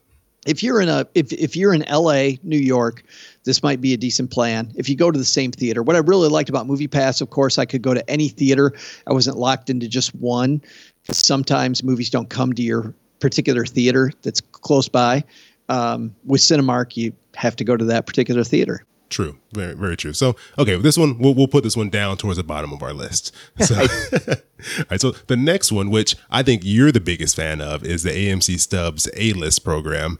if 0.45 0.61
you're 0.63 0.81
in 0.81 0.89
a 0.89 1.05
if 1.15 1.31
if 1.31 1.55
you're 1.55 1.73
in 1.73 1.83
LA, 1.87 2.37
New 2.43 2.57
York, 2.59 3.03
this 3.43 3.63
might 3.63 3.81
be 3.81 3.93
a 3.93 3.97
decent 3.97 4.29
plan. 4.31 4.71
If 4.75 4.87
you 4.89 4.95
go 4.95 5.09
to 5.11 5.17
the 5.17 5.25
same 5.25 5.51
theater, 5.51 5.81
what 5.83 5.95
I 5.95 5.99
really 5.99 6.29
liked 6.29 6.49
about 6.49 6.67
Movie 6.67 6.87
Pass, 6.87 7.21
of 7.21 7.29
course, 7.31 7.57
I 7.57 7.65
could 7.65 7.81
go 7.81 7.93
to 7.93 8.07
any 8.09 8.27
theater. 8.29 8.73
I 9.07 9.13
wasn't 9.13 9.37
locked 9.37 9.69
into 9.69 9.87
just 9.87 10.13
one. 10.15 10.61
'cause 11.07 11.17
Sometimes 11.17 11.83
movies 11.83 12.09
don't 12.11 12.29
come 12.29 12.53
to 12.53 12.61
your 12.61 12.93
particular 13.19 13.65
theater 13.65 14.11
that's 14.21 14.41
close 14.41 14.87
by. 14.87 15.23
Um, 15.69 16.13
with 16.25 16.41
Cinemark, 16.41 16.95
you 16.97 17.13
have 17.35 17.55
to 17.55 17.63
go 17.63 17.75
to 17.77 17.85
that 17.85 18.05
particular 18.05 18.43
theater. 18.43 18.85
true, 19.09 19.35
very 19.53 19.73
very 19.73 19.97
true. 19.97 20.13
So 20.13 20.35
okay, 20.57 20.75
this 20.77 20.97
one 20.97 21.17
we'll 21.17 21.33
we'll 21.33 21.47
put 21.47 21.63
this 21.63 21.75
one 21.75 21.89
down 21.89 22.15
towards 22.17 22.37
the 22.37 22.43
bottom 22.43 22.71
of 22.71 22.81
our 22.83 22.93
list. 22.93 23.33
So, 23.65 23.75
all 23.81 24.85
right. 24.89 25.01
So 25.01 25.11
the 25.27 25.35
next 25.35 25.71
one, 25.71 25.89
which 25.89 26.15
I 26.29 26.43
think 26.43 26.61
you're 26.63 26.91
the 26.91 26.99
biggest 27.01 27.35
fan 27.35 27.59
of, 27.61 27.83
is 27.83 28.03
the 28.03 28.11
AMC 28.11 28.59
Stubs 28.59 29.09
A 29.17 29.33
List 29.33 29.63
program. 29.65 30.17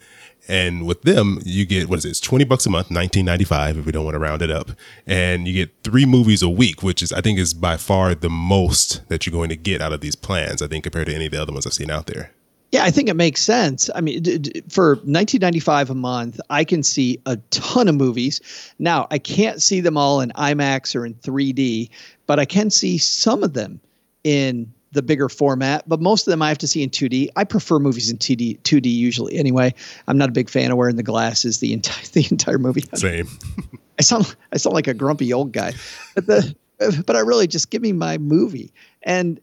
And 0.52 0.86
with 0.86 1.04
them, 1.04 1.40
you 1.46 1.66
get 1.66 1.88
what 1.88 2.00
is 2.00 2.06
it? 2.06 2.10
It's 2.10 2.20
twenty 2.20 2.44
bucks 2.44 2.66
a 2.66 2.70
month, 2.70 2.92
nineteen 2.92 3.24
ninety 3.24 3.46
five 3.46 3.78
if 3.78 3.86
we 3.86 3.94
don't 3.94 4.04
want 4.04 4.16
to 4.16 4.20
round 4.20 4.42
it 4.42 4.52
up, 4.52 4.72
and 5.08 5.48
you 5.48 5.54
get 5.54 5.72
three 5.82 6.06
movies 6.06 6.42
a 6.42 6.50
week, 6.50 6.84
which 6.84 7.02
is 7.02 7.14
I 7.14 7.22
think 7.22 7.40
is 7.40 7.54
by 7.54 7.78
far 7.78 8.14
the 8.14 8.30
most 8.30 9.08
that 9.08 9.26
you're 9.26 9.32
going 9.32 9.48
to 9.48 9.56
get 9.56 9.82
out 9.82 9.94
of 9.94 10.02
these 10.02 10.18
plans. 10.18 10.62
I 10.62 10.68
think 10.68 10.84
compared 10.84 11.08
to 11.08 11.16
any 11.16 11.28
of 11.28 11.32
the 11.32 11.42
other 11.42 11.54
ones 11.54 11.66
I've 11.66 11.72
seen 11.72 11.90
out 11.90 12.08
there. 12.08 12.32
Yeah, 12.74 12.84
I 12.84 12.92
think 12.92 13.08
it 13.08 13.16
makes 13.16 13.42
sense. 13.42 13.90
I 13.96 14.02
mean, 14.02 14.22
d- 14.24 14.40
d- 14.40 14.62
for 14.68 14.96
1995 14.96 15.90
a 15.90 15.96
month, 15.96 16.42
I 16.50 16.66
can 16.66 16.84
see 16.84 17.22
a 17.26 17.38
ton 17.52 17.88
of 17.88 17.96
movies. 17.96 18.42
Now, 18.78 19.08
I 19.10 19.20
can't 19.20 19.62
see 19.62 19.80
them 19.80 19.96
all 19.96 20.20
in 20.20 20.32
IMAX 20.32 20.96
or 20.96 21.06
in 21.06 21.14
3D, 21.16 21.90
but 22.28 22.40
I 22.40 22.46
can 22.46 22.70
see 22.70 22.98
some 22.98 23.44
of 23.44 23.54
them 23.54 23.80
in 24.26 24.74
the 24.92 25.02
bigger 25.02 25.30
format. 25.30 25.88
But 25.88 26.02
most 26.02 26.28
of 26.28 26.32
them 26.32 26.42
I 26.42 26.50
have 26.50 26.58
to 26.60 26.68
see 26.68 26.84
in 26.84 26.90
2D. 26.90 27.30
I 27.36 27.44
prefer 27.44 27.80
movies 27.80 28.10
in 28.10 28.18
2D, 28.18 28.60
2D 28.62 28.94
usually. 28.94 29.38
Anyway, 29.38 29.74
I'm 30.08 30.18
not 30.18 30.30
a 30.30 30.32
big 30.32 30.50
fan 30.50 30.72
of 30.72 30.78
wearing 30.78 30.96
the 30.96 31.04
glasses 31.04 31.60
the 31.60 31.74
entire 31.74 32.06
the 32.14 32.28
entire 32.30 32.58
movie. 32.58 32.84
Same. 32.94 33.28
I 34.00 34.04
sound 34.04 34.36
I 34.52 34.58
sound 34.58 34.74
like 34.74 34.88
a 34.88 34.94
grumpy 34.94 35.32
old 35.32 35.52
guy, 35.52 35.74
but 36.16 36.26
the 36.26 36.56
but 37.06 37.16
I 37.16 37.20
really 37.20 37.48
just 37.48 37.70
give 37.70 37.82
me 37.82 37.94
my 37.94 38.18
movie, 38.18 38.74
and 39.04 39.40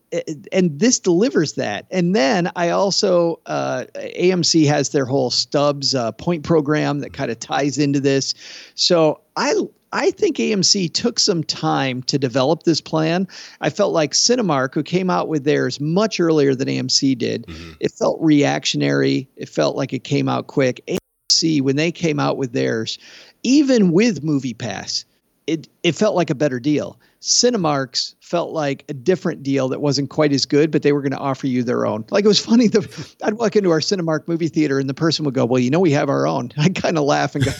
and 0.52 0.78
this 0.78 0.98
delivers 0.98 1.54
that. 1.54 1.86
And 1.90 2.14
then 2.14 2.50
I 2.56 2.70
also 2.70 3.40
uh, 3.46 3.84
AMC 3.94 4.66
has 4.66 4.90
their 4.90 5.04
whole 5.04 5.30
Stubs 5.30 5.94
uh, 5.94 6.12
point 6.12 6.44
program 6.44 7.00
that 7.00 7.12
kind 7.12 7.30
of 7.30 7.38
ties 7.38 7.78
into 7.78 8.00
this. 8.00 8.34
So 8.74 9.20
I 9.36 9.54
I 9.92 10.10
think 10.10 10.36
AMC 10.36 10.92
took 10.92 11.18
some 11.18 11.42
time 11.42 12.02
to 12.04 12.18
develop 12.18 12.64
this 12.64 12.80
plan. 12.80 13.26
I 13.60 13.70
felt 13.70 13.92
like 13.92 14.12
Cinemark, 14.12 14.74
who 14.74 14.82
came 14.82 15.10
out 15.10 15.28
with 15.28 15.44
theirs 15.44 15.80
much 15.80 16.20
earlier 16.20 16.54
than 16.54 16.68
AMC 16.68 17.16
did, 17.16 17.46
it 17.80 17.92
felt 17.92 18.18
reactionary. 18.20 19.28
It 19.36 19.48
felt 19.48 19.76
like 19.76 19.92
it 19.92 20.04
came 20.04 20.28
out 20.28 20.48
quick. 20.48 20.82
AMC, 20.86 21.62
when 21.62 21.76
they 21.76 21.92
came 21.92 22.20
out 22.20 22.36
with 22.36 22.52
theirs, 22.52 22.98
even 23.42 23.92
with 23.92 24.22
Movie 24.22 24.54
Pass, 24.54 25.04
it 25.48 25.66
it 25.82 25.92
felt 25.92 26.14
like 26.14 26.28
a 26.28 26.34
better 26.34 26.60
deal. 26.60 27.00
Cinemarks 27.20 28.14
felt 28.20 28.52
like 28.52 28.84
a 28.88 28.94
different 28.94 29.42
deal 29.42 29.68
that 29.70 29.80
wasn't 29.80 30.10
quite 30.10 30.30
as 30.30 30.44
good, 30.44 30.70
but 30.70 30.82
they 30.82 30.92
were 30.92 31.00
going 31.00 31.12
to 31.12 31.18
offer 31.18 31.46
you 31.46 31.62
their 31.64 31.86
own. 31.86 32.04
Like 32.10 32.24
it 32.24 32.28
was 32.28 32.38
funny. 32.38 32.68
The, 32.68 33.14
I'd 33.24 33.34
walk 33.34 33.56
into 33.56 33.70
our 33.70 33.80
Cinemark 33.80 34.28
movie 34.28 34.48
theater 34.48 34.78
and 34.78 34.88
the 34.88 34.94
person 34.94 35.24
would 35.24 35.32
go, 35.32 35.46
"Well, 35.46 35.58
you 35.58 35.70
know, 35.70 35.80
we 35.80 35.90
have 35.92 36.10
our 36.10 36.26
own." 36.26 36.52
I 36.58 36.68
kind 36.68 36.98
of 36.98 37.04
laugh 37.04 37.34
and 37.34 37.44
go, 37.46 37.52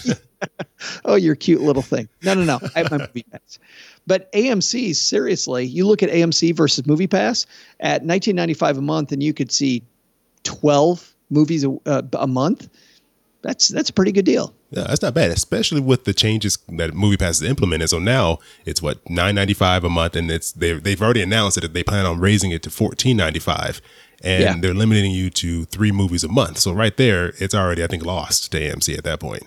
"Oh, 1.07 1.14
you're 1.14 1.35
cute 1.35 1.62
little 1.62 1.83
thing." 1.83 2.11
No, 2.23 2.35
no, 2.35 2.45
no. 2.45 2.61
I 2.76 2.80
have 2.80 2.90
my 2.90 2.99
movie 2.99 3.25
pass. 3.33 3.59
But 4.07 4.30
AMC, 4.33 4.95
seriously, 4.95 5.64
you 5.64 5.87
look 5.87 6.02
at 6.02 6.11
AMC 6.11 6.54
versus 6.54 6.87
Movie 6.87 7.07
Pass 7.07 7.47
at 7.80 8.04
19.95 8.04 8.78
a 8.78 8.80
month, 8.83 9.12
and 9.12 9.23
you 9.23 9.33
could 9.33 9.50
see 9.50 9.83
12 10.45 11.14
movies 11.30 11.64
a, 11.64 11.76
uh, 11.87 12.02
a 12.14 12.26
month. 12.26 12.68
That's 13.42 13.68
that's 13.68 13.88
a 13.88 13.92
pretty 13.92 14.11
good 14.12 14.25
deal. 14.25 14.52
Yeah, 14.71 14.83
that's 14.85 15.00
not 15.02 15.14
bad, 15.14 15.30
especially 15.30 15.80
with 15.80 16.04
the 16.04 16.12
changes 16.12 16.59
that 16.68 16.90
MoviePass 16.90 17.21
has 17.21 17.42
implemented. 17.42 17.88
So 17.90 17.99
now 17.99 18.38
it's 18.66 18.83
what 18.83 19.09
nine 19.09 19.35
ninety 19.37 19.54
five 19.54 19.85
a 19.85 19.88
month, 19.90 20.16
and 20.16 20.30
it's 20.30 20.50
they 20.52 20.73
they've 20.73 21.00
already 21.00 21.23
announced 21.23 21.61
that 21.61 21.73
they 21.73 21.83
plan 21.85 22.04
on 22.04 22.18
raising 22.18 22.50
it 22.50 22.62
to 22.64 22.71
fourteen 22.71 23.16
ninety 23.16 23.38
five, 23.38 23.80
and 24.25 24.42
Yeah. 24.42 24.57
they're 24.61 24.75
limiting 24.75 25.12
you 25.12 25.30
to 25.30 25.64
three 25.66 25.92
movies 25.92 26.25
a 26.25 26.28
month. 26.28 26.59
So 26.59 26.73
right 26.73 26.97
there, 26.97 27.33
it's 27.38 27.54
already 27.54 27.85
I 27.85 27.87
think 27.87 28.04
lost 28.04 28.50
to 28.52 28.61
AMC 28.61 28.99
at 28.99 29.04
that 29.04 29.21
point. 29.21 29.45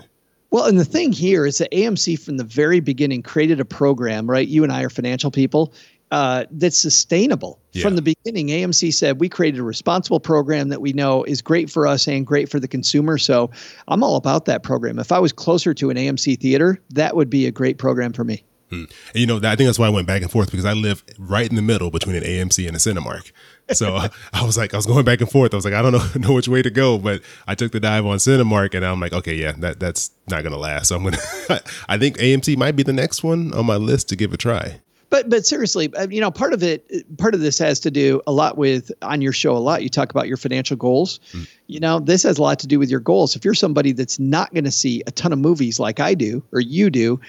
Well, 0.52 0.66
and 0.66 0.78
the 0.80 0.84
thing 0.86 1.14
here 1.14 1.46
is 1.46 1.60
that 1.60 1.72
AMC 1.72 2.20
from 2.20 2.36
the 2.38 2.44
very 2.44 2.82
beginning 2.82 3.24
created 3.24 3.62
a 3.62 3.66
program, 3.66 4.30
right? 4.30 4.46
You 4.48 4.64
and 4.64 4.72
I 4.72 4.84
are 4.84 4.90
financial 4.90 5.32
people. 5.32 5.74
Uh, 6.12 6.46
that's 6.52 6.78
sustainable. 6.78 7.60
Yeah. 7.72 7.84
From 7.84 7.96
the 7.96 8.02
beginning, 8.02 8.48
AMC 8.48 8.94
said 8.94 9.22
we 9.22 9.30
created 9.30 9.62
a 9.62 9.64
responsible 9.64 10.20
program 10.20 10.68
that 10.70 10.82
we 10.82 10.92
know 10.92 11.24
is 11.24 11.42
great 11.42 11.70
for 11.70 11.88
us 11.88 12.08
and 12.08 12.28
great 12.28 12.50
for 12.50 12.60
the 12.60 12.68
consumer. 12.68 13.18
So 13.18 13.50
I'm 13.88 14.04
all 14.04 14.18
about 14.18 14.46
that 14.46 14.62
program. 14.62 15.00
If 15.00 15.14
I 15.14 15.20
was 15.20 15.32
closer 15.32 15.74
to 15.74 15.90
an 15.90 15.96
AMC 15.96 16.40
theater, 16.40 16.80
that 16.90 17.16
would 17.16 17.30
be 17.30 17.48
a 17.48 17.52
great 17.52 17.78
program 17.78 18.12
for 18.12 18.26
me. 18.26 18.44
And 18.72 18.90
you 19.14 19.26
know, 19.26 19.38
I 19.38 19.56
think 19.56 19.68
that's 19.68 19.80
why 19.80 19.88
I 19.88 19.90
went 19.90 20.08
back 20.08 20.22
and 20.22 20.32
forth 20.32 20.50
because 20.50 20.66
I 20.66 20.74
live 20.74 21.04
right 21.18 21.48
in 21.48 21.56
the 21.56 21.62
middle 21.62 21.92
between 21.92 22.16
an 22.16 22.24
AMC 22.24 22.68
and 22.68 22.76
a 22.76 22.80
Cinemark. 22.80 23.32
So 23.74 23.96
I 24.34 24.46
was 24.46 24.58
like, 24.58 24.74
I 24.74 24.78
was 24.78 24.86
going 24.86 25.06
back 25.06 25.22
and 25.22 25.30
forth. 25.30 25.54
I 25.54 25.58
was 25.58 25.66
like, 25.66 25.74
I 25.74 25.82
don't 25.82 25.92
know, 25.92 26.08
know 26.28 26.34
which 26.34 26.48
way 26.48 26.62
to 26.62 26.70
go, 26.70 26.98
but 26.98 27.22
I 27.48 27.56
took 27.56 27.72
the 27.72 27.80
dive 27.80 28.06
on 28.06 28.18
Cinemark, 28.18 28.74
and 28.74 28.86
I'm 28.86 29.00
like, 29.00 29.14
okay, 29.14 29.36
yeah, 29.36 29.54
that 29.60 29.80
that's 29.80 30.12
not 30.30 30.44
gonna 30.44 30.58
last. 30.58 30.88
So 30.88 30.96
I'm 30.96 31.04
gonna. 31.04 31.18
I 31.90 31.98
think 31.98 32.18
AMC 32.18 32.58
might 32.58 32.76
be 32.76 32.84
the 32.84 32.94
next 32.94 33.24
one 33.24 33.54
on 33.54 33.66
my 33.66 33.76
list 33.76 34.10
to 34.10 34.16
give 34.16 34.34
a 34.34 34.38
try. 34.38 34.82
But 35.12 35.30
but 35.30 35.46
seriously, 35.46 35.94
uh, 35.94 36.08
you 36.10 36.22
know, 36.22 36.32
part 36.32 36.54
of 36.54 36.64
it, 36.64 37.18
part 37.18 37.36
of 37.36 37.42
this 37.42 37.60
has 37.60 37.82
to 37.82 37.92
do 37.92 38.22
a 38.26 38.32
lot 38.32 38.58
with 38.58 38.92
on 39.02 39.22
your 39.22 39.34
show 39.34 39.56
a 39.56 39.60
lot. 39.60 39.84
You 39.84 39.90
talk 39.90 40.10
about 40.10 40.28
your 40.28 40.38
financial 40.38 40.78
goals. 40.78 41.20
Mm. 41.34 41.48
You 41.68 41.80
know, 41.82 42.00
this 42.00 42.24
has 42.24 42.38
a 42.38 42.42
lot 42.42 42.60
to 42.60 42.68
do 42.68 42.80
with 42.80 42.90
your 42.90 43.02
goals. 43.02 43.36
If 43.36 43.44
you're 43.44 43.54
somebody 43.54 43.92
that's 43.92 44.20
not 44.20 44.54
going 44.54 44.64
to 44.64 44.72
see 44.72 45.04
a 45.06 45.12
ton 45.12 45.34
of 45.34 45.40
movies 45.40 45.80
like 45.80 46.00
I 46.00 46.14
do 46.14 46.42
or 46.54 46.62
you 46.62 46.90
do, 46.90 47.20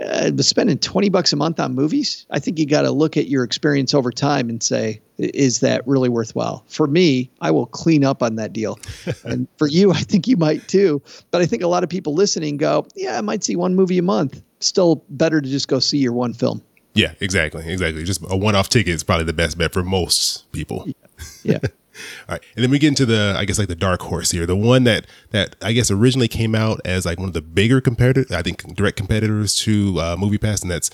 uh, 0.00 0.30
spending 0.38 0.78
20 0.78 1.08
bucks 1.08 1.32
a 1.32 1.36
month 1.36 1.58
on 1.58 1.74
movies, 1.74 2.26
I 2.30 2.38
think 2.38 2.60
you 2.60 2.66
got 2.66 2.82
to 2.82 2.92
look 2.92 3.16
at 3.16 3.26
your 3.26 3.42
experience 3.42 3.92
over 3.92 4.12
time 4.12 4.48
and 4.48 4.62
say, 4.62 5.00
is 5.18 5.60
that 5.60 5.86
really 5.86 6.08
worthwhile? 6.08 6.64
For 6.68 6.86
me, 6.86 7.28
I 7.40 7.50
will 7.50 7.66
clean 7.66 8.04
up 8.04 8.22
on 8.22 8.36
that 8.36 8.52
deal. 8.52 8.78
and 9.24 9.48
for 9.58 9.66
you, 9.66 9.90
I 9.92 9.98
think 9.98 10.28
you 10.28 10.36
might 10.36 10.66
too. 10.68 11.02
But 11.32 11.42
I 11.42 11.46
think 11.46 11.62
a 11.62 11.68
lot 11.68 11.82
of 11.82 11.90
people 11.90 12.14
listening 12.14 12.56
go, 12.56 12.86
yeah, 12.94 13.18
I 13.18 13.20
might 13.20 13.42
see 13.42 13.56
one 13.56 13.74
movie 13.74 13.98
a 13.98 14.02
month. 14.02 14.40
Still 14.60 15.04
better 15.10 15.40
to 15.40 15.48
just 15.48 15.66
go 15.66 15.80
see 15.80 15.98
your 15.98 16.12
one 16.12 16.34
film. 16.34 16.62
Yeah, 16.94 17.14
exactly. 17.20 17.70
Exactly. 17.70 18.04
Just 18.04 18.22
a 18.28 18.36
one 18.36 18.54
off 18.54 18.68
ticket 18.68 18.94
is 18.94 19.02
probably 19.02 19.24
the 19.24 19.32
best 19.32 19.56
bet 19.56 19.72
for 19.72 19.82
most 19.82 20.50
people. 20.52 20.84
Yeah. 20.86 20.94
yeah. 21.42 21.58
All 22.28 22.34
right, 22.34 22.42
and 22.56 22.62
then 22.62 22.70
we 22.70 22.78
get 22.78 22.88
into 22.88 23.04
the, 23.04 23.34
I 23.36 23.44
guess, 23.44 23.58
like 23.58 23.68
the 23.68 23.74
dark 23.74 24.00
horse 24.00 24.30
here, 24.30 24.46
the 24.46 24.56
one 24.56 24.84
that 24.84 25.06
that 25.30 25.56
I 25.60 25.72
guess 25.72 25.90
originally 25.90 26.28
came 26.28 26.54
out 26.54 26.80
as 26.86 27.04
like 27.04 27.18
one 27.18 27.28
of 27.28 27.34
the 27.34 27.42
bigger 27.42 27.82
competitors, 27.82 28.30
I 28.30 28.40
think, 28.40 28.74
direct 28.74 28.96
competitors 28.96 29.54
to 29.56 30.00
uh, 30.00 30.16
Movie 30.18 30.38
Pass, 30.38 30.62
and 30.62 30.70
that's 30.70 30.90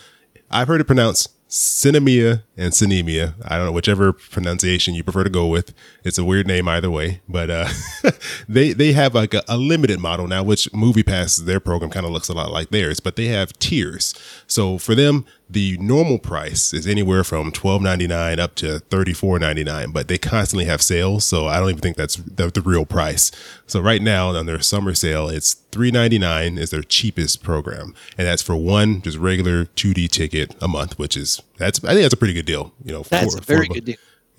I've 0.51 0.67
heard 0.67 0.81
it 0.81 0.85
pronounced 0.85 1.31
Sinemia 1.49 2.43
and 2.57 2.73
Sinemia. 2.73 3.35
I 3.45 3.57
don't 3.57 3.67
know 3.67 3.73
whichever 3.73 4.13
pronunciation 4.13 4.95
you 4.95 5.03
prefer 5.03 5.25
to 5.25 5.31
go 5.31 5.47
with. 5.47 5.73
It's 6.05 6.19
a 6.19 6.25
weird 6.25 6.47
name 6.47 6.69
either 6.69 6.91
way, 6.91 7.21
but 7.29 7.51
uh, 7.51 7.69
they 8.49 8.73
they 8.73 8.93
have 8.93 9.15
like 9.15 9.35
a, 9.35 9.43
a, 9.49 9.57
limited 9.57 9.99
model 9.99 10.27
now, 10.27 10.43
which 10.43 10.73
Movie 10.75 11.03
Pass 11.03 11.37
their 11.37 11.61
program 11.61 11.91
kind 11.91 12.05
of 12.05 12.13
looks 12.13 12.29
a 12.29 12.35
lot 12.35 12.51
like 12.51 12.71
theirs, 12.71 13.01
but 13.01 13.17
they 13.17 13.27
have 13.27 13.59
tiers. 13.59 14.15
So 14.47 14.79
for 14.79 14.95
them, 14.95 15.25
the 15.51 15.79
normal 15.79 16.19
price 16.19 16.75
is 16.75 16.87
anywhere 16.87 17.25
from 17.25 17.51
twelve 17.51 17.81
ninety 17.81 18.07
nine 18.07 18.39
up 18.39 18.55
to 18.57 18.81
thirty 18.81 19.13
four 19.13 19.39
ninety 19.39 19.65
nine, 19.65 19.91
but 19.93 20.09
they 20.09 20.19
constantly 20.19 20.67
have 20.67 20.83
sales, 20.83 21.25
so 21.25 21.47
I 21.47 21.59
don't 21.59 21.71
even 21.71 21.81
think 21.81 21.97
that's 21.97 22.17
the, 22.17 22.51
the 22.51 22.61
real 22.61 22.85
price. 22.85 23.31
So 23.67 23.81
right 23.81 24.03
now 24.03 24.29
on 24.31 24.47
their 24.47 24.61
summer 24.61 24.95
sale, 24.95 25.29
it's 25.29 25.55
three 25.73 25.91
ninety 25.91 26.19
nine 26.19 26.59
is 26.59 26.71
their 26.71 26.83
cheapest 26.83 27.43
program, 27.43 27.95
and 28.19 28.27
that's 28.27 28.43
for 28.43 28.57
one 28.57 29.01
just 29.01 29.17
regular 29.19 29.65
two 29.65 29.95
D 29.95 30.07
ticket 30.09 30.55
a 30.61 30.69
month, 30.69 30.99
which 30.99 31.17
is 31.17 31.41
that's 31.57 31.83
I 31.85 31.89
think 31.89 32.03
that's 32.03 32.15
a 32.15 32.19
pretty 32.19 32.35
good 32.35 32.47
deal. 32.47 32.73
You 32.85 32.93
know, 32.93 33.03
that's 33.03 33.35
a 33.35 33.41
very 33.41 33.69
good 33.69 33.85
deal. 33.87 33.97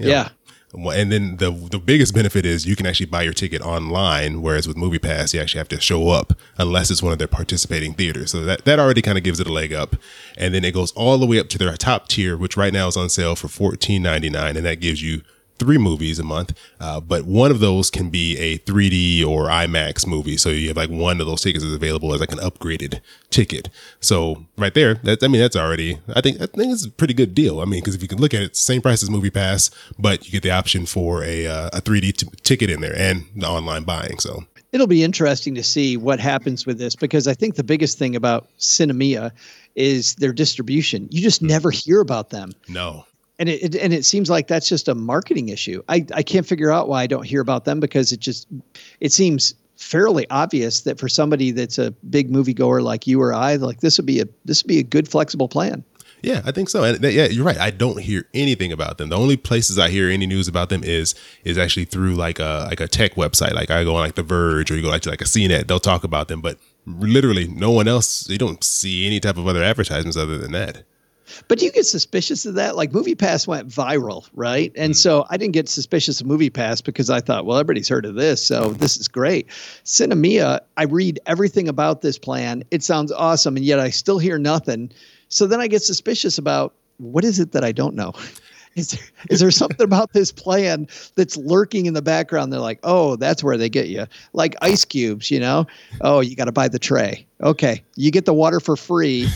yeah. 0.10 0.30
And 0.72 1.12
then 1.12 1.38
the 1.38 1.50
the 1.50 1.80
biggest 1.80 2.14
benefit 2.14 2.46
is 2.46 2.68
you 2.68 2.76
can 2.76 2.86
actually 2.86 3.08
buy 3.08 3.24
your 3.24 3.34
ticket 3.34 3.62
online, 3.62 4.44
whereas 4.44 4.68
with 4.68 4.78
Movie 4.78 5.00
Pass 5.00 5.34
you 5.34 5.42
actually 5.42 5.58
have 5.58 5.70
to 5.70 5.80
show 5.82 6.10
up 6.10 6.34
unless 6.60 6.92
it's 6.92 7.02
one 7.02 7.12
of 7.12 7.18
their 7.18 7.28
participating 7.28 7.94
theaters. 7.96 8.32
So 8.32 8.42
that, 8.42 8.66
that 8.66 8.80
already 8.80 9.02
kind 9.02 9.18
of 9.18 9.24
gives 9.24 9.40
it 9.40 9.48
a 9.48 9.52
leg 9.54 9.74
up. 9.74 9.96
And 10.38 10.54
then 10.54 10.64
it 10.64 10.76
goes 10.76 10.92
all 10.92 11.18
the 11.18 11.26
way 11.26 11.40
up 11.40 11.50
to 11.50 11.58
their 11.58 11.76
top 11.76 12.08
tier, 12.08 12.38
which 12.38 12.56
right 12.56 12.72
now 12.72 12.88
is 12.88 12.98
on 12.98 13.10
sale 13.10 13.36
for 13.36 13.48
fourteen 13.48 14.04
ninety 14.04 14.30
nine, 14.30 14.56
and 14.58 14.66
that 14.66 14.80
gives 14.80 15.02
you 15.02 15.24
three 15.60 15.78
movies 15.78 16.18
a 16.18 16.24
month, 16.24 16.58
uh, 16.80 17.00
but 17.00 17.26
one 17.26 17.52
of 17.52 17.60
those 17.60 17.92
can 17.92 18.10
be 18.10 18.38
a 18.38 18.58
3D 18.60 19.26
or 19.26 19.46
IMAX 19.46 20.08
movie. 20.08 20.38
So 20.38 20.50
you 20.50 20.70
have 20.70 20.78
like 20.78 20.90
one 20.90 21.20
of 21.20 21.28
those 21.28 21.42
tickets 21.42 21.64
is 21.64 21.74
available 21.74 22.14
as 22.14 22.22
like 22.22 22.32
an 22.32 22.40
upgraded 22.40 23.02
ticket. 23.30 23.70
So 24.00 24.46
right 24.58 24.74
there, 24.74 24.96
that 24.96 25.24
I 25.24 25.28
mean 25.28 25.42
that's 25.42 25.56
already 25.56 26.00
I 26.16 26.22
think 26.22 26.38
I 26.42 26.48
think 26.48 26.74
it's 26.74 26.86
a 26.86 26.92
pretty 26.92 27.14
good 27.14 27.36
deal. 27.36 27.60
I 27.60 27.66
mean 27.66 27.82
because 27.82 27.96
if 27.96 28.02
you 28.02 28.08
can 28.08 28.20
look 28.20 28.34
at 28.34 28.42
it, 28.42 28.56
same 28.56 28.82
price 28.82 29.04
as 29.04 29.10
Movie 29.10 29.30
Pass, 29.30 29.70
but 30.00 30.26
you 30.26 30.32
get 30.32 30.44
the 30.44 30.52
option 30.52 30.86
for 30.86 31.24
a 31.24 31.46
uh, 31.46 31.70
a 31.74 31.82
3D 31.82 32.18
t- 32.18 32.28
ticket 32.44 32.70
in 32.70 32.82
there 32.82 32.96
and 32.96 33.26
the 33.36 33.48
online 33.48 33.84
buying. 33.84 34.20
So 34.20 34.46
it'll 34.72 34.88
be 34.88 35.04
interesting 35.04 35.56
to 35.56 35.64
see 35.64 35.98
what 35.98 36.20
happens 36.20 36.66
with 36.66 36.78
this 36.78 36.96
because 36.96 37.28
I 37.28 37.34
think 37.34 37.56
the 37.56 37.64
biggest 37.64 37.98
thing 37.98 38.16
about 38.16 38.48
Sinemia 38.60 39.32
is 39.76 40.16
their 40.16 40.34
distribution. 40.34 41.08
You 41.12 41.22
just 41.22 41.44
mm. 41.44 41.48
never 41.48 41.72
hear 41.72 42.02
about 42.02 42.30
them. 42.30 42.54
No 42.68 43.06
and 43.40 43.50
it, 43.50 43.64
it, 43.64 43.76
and 43.78 43.94
it 43.94 44.06
seems 44.06 44.30
like 44.30 44.48
that's 44.48 44.68
just 44.68 44.88
a 44.88 44.96
marketing 44.96 45.50
issue. 45.50 45.82
I 45.90 46.06
I 46.14 46.22
can't 46.22 46.46
figure 46.46 46.72
out 46.72 46.90
why 46.90 47.02
I 47.02 47.08
don't 47.08 47.26
hear 47.26 47.42
about 47.42 47.66
them 47.66 47.80
because 47.80 48.12
it 48.12 48.20
just 48.20 48.48
it 49.00 49.12
seems 49.12 49.56
fairly 49.78 50.30
obvious 50.30 50.82
that 50.82 51.00
for 51.00 51.08
somebody 51.08 51.52
that's 51.52 51.78
a 51.78 51.92
big 52.10 52.30
moviegoer 52.30 52.84
like 52.84 53.08
you 53.08 53.22
or 53.22 53.34
I, 53.34 53.56
like 53.56 53.80
this 53.80 53.98
would 53.98 54.06
be 54.06 54.20
a 54.20 54.26
this 54.46 54.62
would 54.62 54.68
be 54.68 54.80
a 54.80 54.84
good 54.84 55.08
flexible 55.08 55.48
plan. 55.48 55.84
Yeah, 56.22 56.42
I 56.44 56.52
think 56.52 56.70
so. 56.70 56.84
And 56.84 57.02
yeah, 57.02 57.28
you're 57.28 57.46
right. 57.46 57.58
I 57.58 57.72
don't 57.72 58.02
hear 58.02 58.28
anything 58.34 58.74
about 58.74 58.98
them. 58.98 59.08
The 59.08 59.18
only 59.18 59.38
places 59.38 59.80
I 59.80 59.90
hear 59.90 60.10
any 60.10 60.28
news 60.28 60.50
about 60.50 60.68
them 60.68 60.84
is 60.84 61.16
is 61.46 61.58
actually 61.58 61.86
through 61.86 62.16
like 62.16 62.40
a 62.40 62.68
like 62.70 62.82
a 62.82 62.90
tech 62.90 63.16
website. 63.16 63.54
Like 63.54 63.72
I 63.72 63.86
go 63.86 63.96
on 63.96 64.02
like 64.02 64.16
The 64.16 64.24
Verge 64.24 64.70
or 64.70 64.76
you 64.76 64.82
go 64.82 64.90
like 64.90 65.04
to 65.04 65.10
like 65.10 65.22
a 65.22 65.26
CNET. 65.26 65.68
They'll 65.68 65.80
talk 65.80 66.04
about 66.04 66.28
them, 66.28 66.42
but 66.42 66.58
literally 66.86 67.48
no 67.48 67.72
one 67.72 67.88
else. 67.88 68.30
You 68.30 68.38
don't 68.38 68.62
see 68.64 69.06
any 69.06 69.22
type 69.22 69.38
of 69.38 69.48
other 69.48 69.64
advertisements 69.64 70.18
other 70.18 70.38
than 70.38 70.52
that. 70.52 70.84
But 71.48 71.62
you 71.62 71.72
get 71.72 71.86
suspicious 71.86 72.46
of 72.46 72.56
that? 72.56 72.76
Like 72.76 72.94
Movie 72.94 73.16
Pass 73.16 73.48
went 73.48 73.68
viral, 73.68 74.28
right? 74.34 74.72
And 74.76 74.94
mm. 74.94 74.96
so 74.96 75.26
I 75.30 75.38
didn't 75.38 75.54
get 75.54 75.70
suspicious 75.70 76.22
of 76.22 76.28
Movie 76.28 76.50
Pass 76.50 76.82
because 76.82 77.10
I 77.10 77.22
thought, 77.22 77.46
well, 77.46 77.58
everybody's 77.58 77.90
heard 77.90 78.06
of 78.06 78.16
this, 78.16 78.44
so 78.44 78.72
this 78.72 78.98
is 78.98 79.08
great. 79.08 79.48
Sinemia, 79.84 80.62
I 80.78 80.84
read 80.84 81.20
everything 81.26 81.68
about 81.68 82.02
this 82.02 82.18
plan. 82.18 82.64
It 82.72 82.84
sounds 82.84 83.12
awesome, 83.12 83.56
and 83.56 83.66
yet 83.66 83.80
I 83.80 83.90
still 83.90 84.20
hear 84.20 84.38
nothing. 84.38 84.92
So 85.30 85.48
then 85.48 85.62
I 85.62 85.68
get 85.68 85.82
suspicious 85.82 86.38
about 86.38 86.74
what 86.98 87.24
is 87.24 87.40
it 87.40 87.54
that 87.54 87.64
I 87.64 87.72
don't 87.72 87.96
know? 87.96 88.14
Is 88.76 88.92
there, 88.92 89.02
is 89.32 89.40
there 89.40 89.52
something 89.52 89.84
about 89.84 90.14
this 90.14 90.32
plan 90.32 90.88
that's 91.16 91.36
lurking 91.36 91.88
in 91.88 91.96
the 91.96 92.04
background? 92.04 92.54
They're 92.54 92.60
like, 92.60 92.80
oh, 92.84 93.16
that's 93.16 93.44
where 93.44 93.58
they 93.58 93.68
get 93.68 93.88
you. 93.88 94.06
Like 94.32 94.56
ice 94.62 94.86
cubes, 94.86 95.32
you 95.32 95.40
know? 95.40 95.66
Oh, 96.02 96.20
you 96.20 96.36
got 96.36 96.46
to 96.46 96.52
buy 96.52 96.68
the 96.68 96.78
tray. 96.78 97.26
Okay. 97.42 97.84
You 97.96 98.12
get 98.12 98.26
the 98.26 98.34
water 98.34 98.60
for 98.60 98.78
free. 98.78 99.28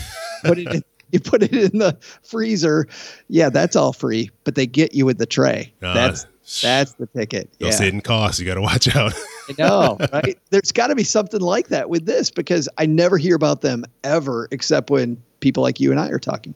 Put 0.44 0.58
it 0.58 0.72
in 0.72 0.84
you 1.14 1.20
put 1.20 1.44
it 1.44 1.54
in 1.54 1.78
the 1.78 1.96
freezer. 2.22 2.86
Yeah, 3.28 3.48
that's 3.48 3.76
all 3.76 3.92
free, 3.92 4.30
but 4.42 4.56
they 4.56 4.66
get 4.66 4.94
you 4.94 5.06
with 5.06 5.18
the 5.18 5.26
tray. 5.26 5.72
Uh, 5.80 5.94
that's 5.94 6.26
that's 6.60 6.92
the 6.94 7.06
ticket. 7.06 7.48
Those 7.58 7.78
yeah. 7.78 7.86
hidden 7.86 8.00
costs. 8.02 8.38
You 8.38 8.46
got 8.46 8.54
to 8.54 8.60
watch 8.60 8.94
out. 8.94 9.14
I 9.48 9.54
know, 9.58 9.96
right? 10.12 10.38
There's 10.50 10.72
got 10.72 10.88
to 10.88 10.94
be 10.94 11.04
something 11.04 11.40
like 11.40 11.68
that 11.68 11.88
with 11.88 12.04
this 12.04 12.30
because 12.30 12.68
I 12.76 12.84
never 12.84 13.16
hear 13.16 13.36
about 13.36 13.62
them 13.62 13.84
ever, 14.02 14.48
except 14.50 14.90
when 14.90 15.22
people 15.40 15.62
like 15.62 15.80
you 15.80 15.90
and 15.90 16.00
I 16.00 16.08
are 16.08 16.18
talking. 16.18 16.54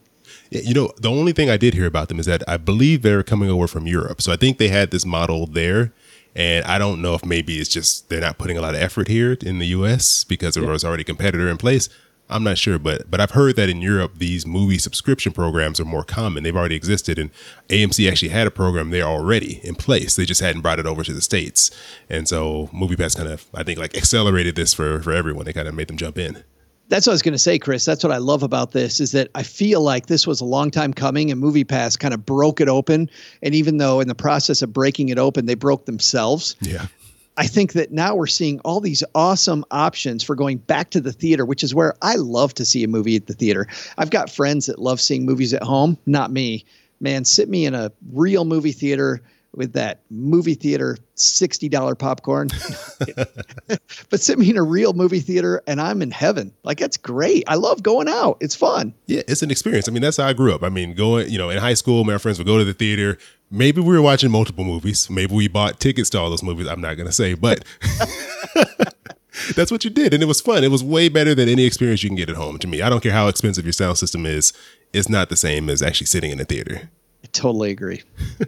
Yeah, 0.50 0.60
you 0.62 0.74
know, 0.74 0.92
the 0.98 1.10
only 1.10 1.32
thing 1.32 1.48
I 1.48 1.56
did 1.56 1.72
hear 1.72 1.86
about 1.86 2.08
them 2.08 2.18
is 2.18 2.26
that 2.26 2.42
I 2.46 2.56
believe 2.56 3.02
they're 3.02 3.22
coming 3.22 3.48
over 3.48 3.66
from 3.66 3.86
Europe. 3.86 4.20
So 4.20 4.32
I 4.32 4.36
think 4.36 4.58
they 4.58 4.68
had 4.68 4.90
this 4.90 5.06
model 5.06 5.46
there. 5.46 5.92
And 6.36 6.64
I 6.66 6.78
don't 6.78 7.00
know 7.02 7.14
if 7.14 7.24
maybe 7.24 7.58
it's 7.58 7.70
just 7.70 8.10
they're 8.10 8.20
not 8.20 8.38
putting 8.38 8.56
a 8.56 8.60
lot 8.60 8.74
of 8.74 8.80
effort 8.80 9.08
here 9.08 9.36
in 9.40 9.58
the 9.58 9.66
US 9.68 10.24
because 10.24 10.54
there 10.54 10.64
was 10.64 10.84
already 10.84 11.00
a 11.00 11.04
competitor 11.04 11.48
in 11.48 11.56
place. 11.56 11.88
I'm 12.30 12.44
not 12.44 12.58
sure, 12.58 12.78
but 12.78 13.10
but 13.10 13.20
I've 13.20 13.30
heard 13.30 13.56
that 13.56 13.68
in 13.68 13.80
Europe 13.80 14.12
these 14.16 14.46
movie 14.46 14.78
subscription 14.78 15.32
programs 15.32 15.80
are 15.80 15.84
more 15.84 16.04
common. 16.04 16.42
They've 16.42 16.56
already 16.56 16.76
existed, 16.76 17.18
and 17.18 17.30
AMC 17.68 18.08
actually 18.10 18.28
had 18.28 18.46
a 18.46 18.50
program 18.50 18.90
there 18.90 19.04
already 19.04 19.60
in 19.64 19.74
place. 19.74 20.16
They 20.16 20.26
just 20.26 20.40
hadn't 20.40 20.62
brought 20.62 20.78
it 20.78 20.86
over 20.86 21.02
to 21.02 21.12
the 21.12 21.22
states, 21.22 21.70
and 22.08 22.28
so 22.28 22.68
MoviePass 22.72 23.16
kind 23.16 23.28
of 23.28 23.46
I 23.54 23.62
think 23.62 23.78
like 23.78 23.96
accelerated 23.96 24.56
this 24.56 24.74
for 24.74 25.00
for 25.02 25.12
everyone. 25.12 25.46
They 25.46 25.52
kind 25.52 25.68
of 25.68 25.74
made 25.74 25.88
them 25.88 25.96
jump 25.96 26.18
in. 26.18 26.44
That's 26.88 27.06
what 27.06 27.12
I 27.12 27.14
was 27.14 27.22
going 27.22 27.32
to 27.34 27.38
say, 27.38 27.58
Chris. 27.58 27.84
That's 27.84 28.02
what 28.02 28.12
I 28.12 28.16
love 28.16 28.42
about 28.42 28.72
this 28.72 28.98
is 28.98 29.12
that 29.12 29.28
I 29.34 29.42
feel 29.42 29.82
like 29.82 30.06
this 30.06 30.26
was 30.26 30.40
a 30.40 30.46
long 30.46 30.70
time 30.70 30.94
coming, 30.94 31.30
and 31.30 31.42
MoviePass 31.42 31.98
kind 31.98 32.14
of 32.14 32.24
broke 32.24 32.62
it 32.62 32.68
open. 32.68 33.10
And 33.42 33.54
even 33.54 33.76
though 33.76 34.00
in 34.00 34.08
the 34.08 34.14
process 34.14 34.62
of 34.62 34.72
breaking 34.72 35.10
it 35.10 35.18
open, 35.18 35.44
they 35.44 35.54
broke 35.54 35.84
themselves. 35.84 36.56
Yeah. 36.60 36.86
I 37.38 37.46
think 37.46 37.74
that 37.74 37.92
now 37.92 38.16
we're 38.16 38.26
seeing 38.26 38.58
all 38.60 38.80
these 38.80 39.04
awesome 39.14 39.64
options 39.70 40.24
for 40.24 40.34
going 40.34 40.58
back 40.58 40.90
to 40.90 41.00
the 41.00 41.12
theater, 41.12 41.46
which 41.46 41.62
is 41.62 41.72
where 41.72 41.94
I 42.02 42.16
love 42.16 42.52
to 42.54 42.64
see 42.64 42.82
a 42.82 42.88
movie 42.88 43.14
at 43.14 43.28
the 43.28 43.32
theater. 43.32 43.68
I've 43.96 44.10
got 44.10 44.28
friends 44.28 44.66
that 44.66 44.80
love 44.80 45.00
seeing 45.00 45.24
movies 45.24 45.54
at 45.54 45.62
home, 45.62 45.96
not 46.04 46.32
me. 46.32 46.64
Man, 47.00 47.24
sit 47.24 47.48
me 47.48 47.64
in 47.64 47.76
a 47.76 47.92
real 48.10 48.44
movie 48.44 48.72
theater 48.72 49.22
with 49.54 49.72
that 49.74 50.00
movie 50.10 50.54
theater 50.54 50.98
$60 51.16 51.98
popcorn. 51.98 52.48
but 54.10 54.20
sit 54.20 54.38
me 54.38 54.50
in 54.50 54.56
a 54.56 54.62
real 54.62 54.92
movie 54.92 55.20
theater 55.20 55.62
and 55.66 55.80
I'm 55.80 56.02
in 56.02 56.10
heaven. 56.10 56.52
Like 56.64 56.78
that's 56.78 56.96
great. 56.96 57.44
I 57.46 57.54
love 57.54 57.84
going 57.84 58.08
out. 58.08 58.38
It's 58.40 58.56
fun. 58.56 58.94
Yeah, 59.06 59.22
it's 59.28 59.42
an 59.42 59.50
experience. 59.52 59.88
I 59.88 59.92
mean, 59.92 60.02
that's 60.02 60.16
how 60.16 60.26
I 60.26 60.32
grew 60.32 60.52
up. 60.52 60.64
I 60.64 60.68
mean, 60.70 60.94
going, 60.94 61.30
you 61.30 61.38
know, 61.38 61.50
in 61.50 61.58
high 61.58 61.74
school, 61.74 62.04
my 62.04 62.18
friends 62.18 62.38
would 62.38 62.46
go 62.46 62.58
to 62.58 62.64
the 62.64 62.74
theater. 62.74 63.16
Maybe 63.50 63.80
we 63.80 63.94
were 63.94 64.02
watching 64.02 64.30
multiple 64.30 64.64
movies. 64.64 65.08
Maybe 65.08 65.34
we 65.34 65.48
bought 65.48 65.80
tickets 65.80 66.10
to 66.10 66.20
all 66.20 66.30
those 66.30 66.42
movies. 66.42 66.66
I'm 66.66 66.80
not 66.80 66.96
going 66.96 67.06
to 67.06 67.12
say, 67.12 67.34
but 67.34 67.64
that's 69.54 69.70
what 69.70 69.84
you 69.84 69.90
did. 69.90 70.12
And 70.12 70.22
it 70.22 70.26
was 70.26 70.40
fun. 70.40 70.64
It 70.64 70.70
was 70.70 70.84
way 70.84 71.08
better 71.08 71.34
than 71.34 71.48
any 71.48 71.64
experience 71.64 72.02
you 72.02 72.10
can 72.10 72.16
get 72.16 72.28
at 72.28 72.36
home 72.36 72.58
to 72.58 72.66
me. 72.66 72.82
I 72.82 72.90
don't 72.90 73.02
care 73.02 73.12
how 73.12 73.28
expensive 73.28 73.64
your 73.64 73.72
sound 73.72 73.96
system 73.96 74.26
is. 74.26 74.52
It's 74.92 75.08
not 75.08 75.30
the 75.30 75.36
same 75.36 75.70
as 75.70 75.82
actually 75.82 76.08
sitting 76.08 76.30
in 76.30 76.40
a 76.40 76.44
theater. 76.44 76.90
I 77.24 77.26
totally 77.32 77.70
agree. 77.70 78.02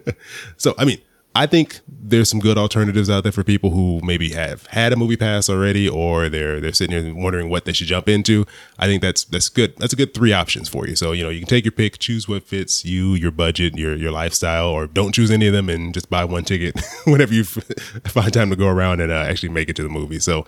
so, 0.57 0.75
I 0.77 0.85
mean, 0.85 0.99
I 1.33 1.45
think 1.45 1.79
there's 1.87 2.29
some 2.29 2.41
good 2.41 2.57
alternatives 2.57 3.09
out 3.09 3.23
there 3.23 3.31
for 3.31 3.43
people 3.43 3.69
who 3.71 4.01
maybe 4.03 4.31
have 4.31 4.65
had 4.67 4.91
a 4.91 4.97
movie 4.97 5.15
pass 5.15 5.49
already, 5.49 5.87
or 5.87 6.27
they're 6.27 6.59
they're 6.59 6.73
sitting 6.73 7.05
here 7.05 7.15
wondering 7.15 7.49
what 7.49 7.63
they 7.63 7.71
should 7.71 7.87
jump 7.87 8.09
into. 8.09 8.45
I 8.77 8.87
think 8.87 9.01
that's 9.01 9.23
that's 9.23 9.47
good. 9.47 9.77
That's 9.77 9.93
a 9.93 9.95
good 9.95 10.13
three 10.13 10.33
options 10.33 10.67
for 10.67 10.87
you. 10.87 10.95
So 10.97 11.13
you 11.13 11.23
know 11.23 11.29
you 11.29 11.39
can 11.39 11.47
take 11.47 11.63
your 11.63 11.71
pick, 11.71 11.99
choose 11.99 12.27
what 12.27 12.43
fits 12.43 12.83
you, 12.83 13.13
your 13.13 13.31
budget, 13.31 13.77
your 13.77 13.95
your 13.95 14.11
lifestyle, 14.11 14.67
or 14.67 14.87
don't 14.87 15.13
choose 15.13 15.31
any 15.31 15.47
of 15.47 15.53
them 15.53 15.69
and 15.69 15.93
just 15.93 16.09
buy 16.09 16.25
one 16.25 16.43
ticket 16.43 16.77
whenever 17.05 17.33
you 17.33 17.43
find 18.05 18.33
time 18.33 18.49
to 18.49 18.57
go 18.57 18.67
around 18.67 18.99
and 18.99 19.11
uh, 19.11 19.15
actually 19.15 19.49
make 19.49 19.69
it 19.69 19.77
to 19.77 19.83
the 19.83 19.89
movie. 19.89 20.19
So, 20.19 20.45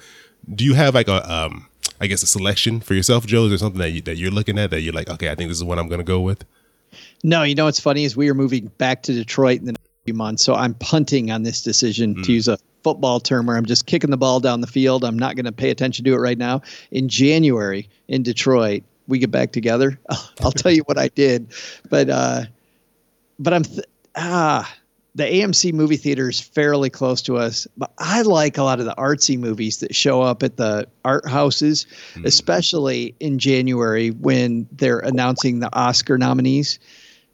do 0.54 0.66
you 0.66 0.74
have 0.74 0.96
like 0.96 1.08
a 1.08 1.32
um, 1.32 1.70
I 2.02 2.08
guess 2.08 2.24
a 2.24 2.28
selection 2.28 2.82
for 2.82 2.94
yourself, 2.94 3.26
Joe? 3.26 3.46
Is 3.46 3.52
there 3.52 3.58
something 3.58 3.80
that 3.80 3.92
you, 3.92 4.02
that 4.02 4.18
you're 4.18 4.32
looking 4.32 4.60
at 4.60 4.70
that 4.72 4.82
you're 4.82 4.94
like, 4.94 5.10
okay, 5.10 5.30
I 5.30 5.36
think 5.36 5.50
this 5.50 5.58
is 5.58 5.64
what 5.64 5.80
I'm 5.80 5.88
going 5.88 6.02
to 6.02 6.06
go 6.06 6.20
with? 6.20 6.44
No, 7.24 7.44
you 7.44 7.56
know 7.56 7.66
what's 7.66 7.80
funny 7.80 8.04
is 8.04 8.18
we 8.18 8.30
are 8.30 8.34
moving 8.34 8.68
back 8.78 9.04
to 9.04 9.14
Detroit 9.14 9.62
in 9.62 9.66
the 9.66 9.76
next 10.06 10.18
months, 10.18 10.44
so 10.44 10.54
I'm 10.54 10.74
punting 10.76 11.32
on 11.32 11.44
this 11.44 11.62
decision 11.62 12.16
mm. 12.16 12.24
to 12.26 12.32
use 12.32 12.48
a 12.48 12.58
football 12.84 13.20
term 13.20 13.46
where 13.46 13.58
I'm 13.58 13.66
just 13.66 13.86
kicking 13.86 14.12
the 14.12 14.18
ball 14.18 14.40
down 14.40 14.62
the 14.62 14.68
field. 14.68 15.04
I'm 15.04 15.18
not 15.18 15.36
going 15.36 15.46
to 15.46 15.52
pay 15.52 15.70
attention 15.70 16.04
to 16.06 16.14
it 16.14 16.18
right 16.18 16.38
now. 16.38 16.62
In 16.92 17.08
January 17.08 17.90
in 18.08 18.24
Detroit, 18.24 18.84
we 19.08 19.20
get 19.20 19.32
back 19.32 19.52
together. 19.52 20.00
I'll 20.42 20.52
tell 20.52 20.72
you 20.72 20.84
what 20.84 20.98
I 20.98 21.08
did, 21.10 21.54
but 21.90 22.10
uh, 22.10 22.44
but 23.40 23.54
I'm 23.54 23.64
th- 23.64 23.86
ah 24.16 24.74
the 25.16 25.24
AMC 25.24 25.74
movie 25.74 25.98
theater 25.98 26.28
is 26.28 26.40
fairly 26.40 26.90
close 26.90 27.22
to 27.24 27.38
us, 27.38 27.68
but 27.78 27.92
I 28.00 28.24
like 28.24 28.58
a 28.58 28.64
lot 28.64 28.80
of 28.80 28.86
the 28.86 28.96
artsy 28.96 29.38
movies 29.38 29.78
that 29.78 29.94
show 29.94 30.24
up 30.24 30.42
at 30.42 30.58
the 30.58 30.88
art 31.06 31.28
houses, 31.30 31.86
mm. 32.16 32.26
especially 32.26 33.14
in 33.20 33.38
January 33.38 34.10
when 34.10 34.68
they're 34.72 35.00
announcing 35.00 35.60
the 35.60 35.70
Oscar 35.72 36.18
nominees. 36.18 36.80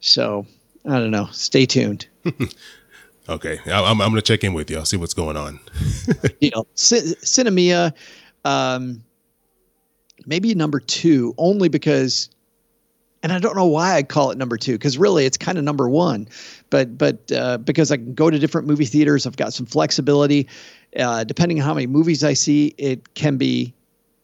So 0.02 0.46
I 0.86 1.00
don't 1.00 1.12
know. 1.12 1.30
Stay 1.32 1.66
tuned. 1.66 2.08
okay, 3.30 3.60
I'm, 3.66 4.02
I'm 4.02 4.16
to 4.16 4.22
check 4.22 4.44
in 4.44 4.54
with 4.54 4.70
you. 4.70 4.78
I'll 4.78 4.86
see 4.86 4.98
what's 4.98 5.14
going 5.14 5.38
on. 5.38 5.60
you 6.40 6.52
know, 6.52 6.66
C- 6.76 7.16
Sinemia, 7.22 7.94
um, 8.46 9.04
maybe 10.26 10.54
number 10.56 10.80
two, 10.80 11.34
only 11.38 11.70
because 11.70 12.30
and 13.22 13.34
I 13.34 13.40
don't 13.40 13.56
know 13.56 13.66
why 13.66 13.96
I 13.96 14.04
call 14.04 14.32
it 14.32 14.38
number 14.38 14.58
two 14.58 14.74
because 14.74 14.98
really 14.98 15.26
it's 15.26 15.38
kind 15.38 15.58
of 15.58 15.64
number 15.64 15.90
one, 15.90 16.28
but 16.70 16.98
but 16.98 17.32
uh, 17.32 17.58
because 17.58 17.92
I 17.92 17.98
can 17.98 18.14
go 18.14 18.30
to 18.30 18.40
different 18.40 18.68
movie 18.68 18.86
theaters, 18.86 19.26
I've 19.26 19.38
got 19.38 19.54
some 19.54 19.66
flexibility. 19.66 20.48
Uh, 20.98 21.24
depending 21.24 21.60
on 21.60 21.66
how 21.66 21.74
many 21.74 21.88
movies 21.88 22.24
I 22.24 22.34
see, 22.34 22.74
it 22.78 23.14
can 23.14 23.38
be 23.38 23.74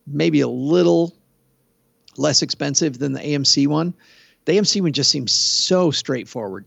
maybe 0.08 0.42
a 0.42 0.48
little 0.48 1.14
less 2.18 2.42
expensive 2.42 2.98
than 2.98 3.14
the 3.14 3.20
AMC 3.20 3.68
one. 3.68 3.94
The 4.46 4.54
AMC 4.54 4.82
one 4.82 4.94
just 4.94 5.12
seems 5.12 5.32
so 5.32 5.92
straightforward. 5.92 6.66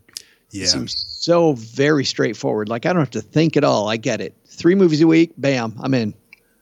Yeah, 0.50 0.64
it 0.64 0.68
seems 0.68 0.96
so 0.96 1.52
very 1.54 2.04
straightforward. 2.04 2.68
Like 2.68 2.86
I 2.86 2.92
don't 2.92 3.00
have 3.00 3.10
to 3.10 3.20
think 3.20 3.56
at 3.56 3.64
all. 3.64 3.88
I 3.88 3.96
get 3.96 4.20
it. 4.20 4.34
Three 4.46 4.74
movies 4.74 5.00
a 5.00 5.06
week, 5.06 5.32
bam, 5.36 5.74
I'm 5.80 5.94
in. 5.94 6.14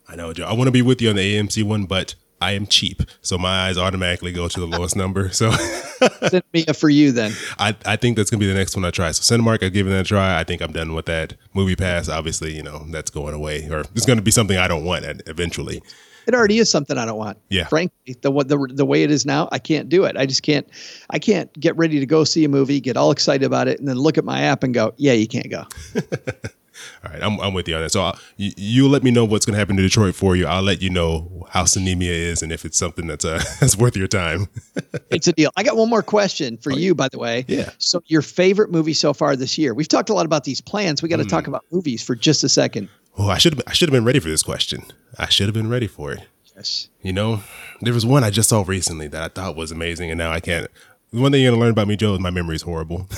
I 0.08 0.16
know, 0.16 0.32
Joe. 0.32 0.46
I 0.46 0.52
want 0.52 0.68
to 0.68 0.72
be 0.72 0.82
with 0.82 1.00
you 1.00 1.10
on 1.10 1.16
the 1.16 1.36
AMC 1.36 1.62
one, 1.64 1.84
but 1.84 2.14
I 2.40 2.52
am 2.52 2.66
cheap, 2.66 3.02
so 3.22 3.38
my 3.38 3.66
eyes 3.66 3.78
automatically 3.78 4.30
go 4.30 4.46
to 4.48 4.60
the 4.60 4.66
lowest 4.66 4.94
number. 5.02 5.30
So 5.30 5.50
send 5.50 6.42
me 6.52 6.64
a 6.68 6.74
for 6.74 6.88
you 6.88 7.12
then. 7.12 7.32
I, 7.58 7.74
I 7.84 7.96
think 7.96 8.16
that's 8.16 8.30
gonna 8.30 8.40
be 8.40 8.46
the 8.46 8.54
next 8.54 8.76
one 8.76 8.84
I 8.84 8.90
try. 8.90 9.10
So 9.12 9.36
Cinemark, 9.36 9.62
I 9.62 9.68
give 9.68 9.86
it 9.86 9.98
a 9.98 10.04
try. 10.04 10.38
I 10.38 10.44
think 10.44 10.60
I'm 10.60 10.72
done 10.72 10.94
with 10.94 11.06
that. 11.06 11.34
Movie 11.54 11.76
Pass, 11.76 12.08
obviously, 12.08 12.54
you 12.54 12.62
know 12.62 12.84
that's 12.90 13.10
going 13.10 13.34
away, 13.34 13.68
or 13.70 13.80
it's 13.94 14.06
going 14.06 14.18
to 14.18 14.22
be 14.22 14.30
something 14.30 14.56
I 14.56 14.68
don't 14.68 14.84
want 14.84 15.06
eventually. 15.26 15.82
It 16.26 16.34
already 16.34 16.58
is 16.58 16.70
something 16.70 16.98
I 16.98 17.04
don't 17.04 17.18
want. 17.18 17.38
Yeah. 17.48 17.66
Frankly, 17.66 18.16
the 18.20 18.30
the 18.30 18.68
the 18.74 18.86
way 18.86 19.02
it 19.02 19.10
is 19.10 19.24
now, 19.24 19.48
I 19.52 19.58
can't 19.58 19.88
do 19.88 20.04
it. 20.04 20.16
I 20.16 20.26
just 20.26 20.42
can't. 20.42 20.66
I 21.10 21.18
can't 21.18 21.52
get 21.58 21.76
ready 21.76 22.00
to 22.00 22.06
go 22.06 22.24
see 22.24 22.44
a 22.44 22.48
movie, 22.48 22.80
get 22.80 22.96
all 22.96 23.10
excited 23.10 23.44
about 23.44 23.68
it, 23.68 23.78
and 23.78 23.88
then 23.88 23.96
look 23.96 24.18
at 24.18 24.24
my 24.24 24.42
app 24.42 24.62
and 24.62 24.74
go, 24.74 24.92
"Yeah, 24.96 25.12
you 25.12 25.28
can't 25.28 25.50
go." 25.50 25.64
All 27.04 27.12
right, 27.12 27.22
I'm, 27.22 27.40
I'm 27.40 27.54
with 27.54 27.68
you 27.68 27.76
on 27.76 27.82
that. 27.82 27.90
So 27.90 28.02
I'll, 28.02 28.12
uh, 28.12 28.18
you, 28.36 28.52
you 28.56 28.88
let 28.88 29.02
me 29.02 29.10
know 29.10 29.24
what's 29.24 29.46
going 29.46 29.54
to 29.54 29.58
happen 29.58 29.76
to 29.76 29.82
Detroit 29.82 30.14
for 30.14 30.36
you. 30.36 30.46
I'll 30.46 30.62
let 30.62 30.82
you 30.82 30.90
know 30.90 31.46
how 31.50 31.64
Sinemia 31.64 32.10
is 32.10 32.42
and 32.42 32.52
if 32.52 32.64
it's 32.64 32.78
something 32.78 33.06
that's 33.06 33.24
uh, 33.24 33.42
that's 33.60 33.76
worth 33.76 33.96
your 33.96 34.08
time. 34.08 34.48
it's 35.10 35.26
a 35.26 35.32
deal. 35.32 35.50
I 35.56 35.62
got 35.62 35.76
one 35.76 35.88
more 35.88 36.02
question 36.02 36.56
for 36.58 36.72
oh, 36.72 36.76
you, 36.76 36.94
by 36.94 37.08
the 37.08 37.18
way. 37.18 37.44
Yeah. 37.48 37.70
So 37.78 38.02
your 38.06 38.22
favorite 38.22 38.70
movie 38.70 38.92
so 38.92 39.12
far 39.12 39.36
this 39.36 39.56
year? 39.58 39.74
We've 39.74 39.88
talked 39.88 40.10
a 40.10 40.14
lot 40.14 40.26
about 40.26 40.44
these 40.44 40.60
plans. 40.60 41.02
We 41.02 41.08
got 41.08 41.16
to 41.18 41.24
mm. 41.24 41.28
talk 41.28 41.46
about 41.46 41.64
movies 41.70 42.02
for 42.02 42.14
just 42.14 42.44
a 42.44 42.48
second. 42.48 42.88
Oh, 43.18 43.28
I 43.28 43.38
should 43.38 43.54
have 43.54 43.62
I 43.66 43.72
should 43.72 43.88
have 43.88 43.94
been 43.94 44.04
ready 44.04 44.18
for 44.18 44.28
this 44.28 44.42
question. 44.42 44.84
I 45.18 45.28
should 45.28 45.46
have 45.46 45.54
been 45.54 45.70
ready 45.70 45.86
for 45.86 46.12
it. 46.12 46.20
Yes. 46.54 46.88
You 47.02 47.12
know, 47.12 47.42
there 47.80 47.94
was 47.94 48.06
one 48.06 48.24
I 48.24 48.30
just 48.30 48.48
saw 48.48 48.64
recently 48.66 49.08
that 49.08 49.22
I 49.22 49.28
thought 49.28 49.56
was 49.56 49.70
amazing, 49.70 50.10
and 50.10 50.18
now 50.18 50.30
I 50.30 50.40
can't. 50.40 50.68
One 51.10 51.32
thing 51.32 51.42
you're 51.42 51.52
gonna 51.52 51.60
learn 51.60 51.70
about 51.70 51.88
me, 51.88 51.96
Joe, 51.96 52.14
is 52.14 52.20
my 52.20 52.30
memory 52.30 52.56
is 52.56 52.62
horrible. 52.62 53.08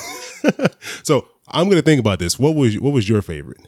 so 1.02 1.28
I'm 1.48 1.68
gonna 1.68 1.82
think 1.82 2.00
about 2.00 2.18
this. 2.18 2.38
What 2.38 2.54
was 2.54 2.78
what 2.78 2.92
was 2.92 3.08
your 3.08 3.22
favorite? 3.22 3.61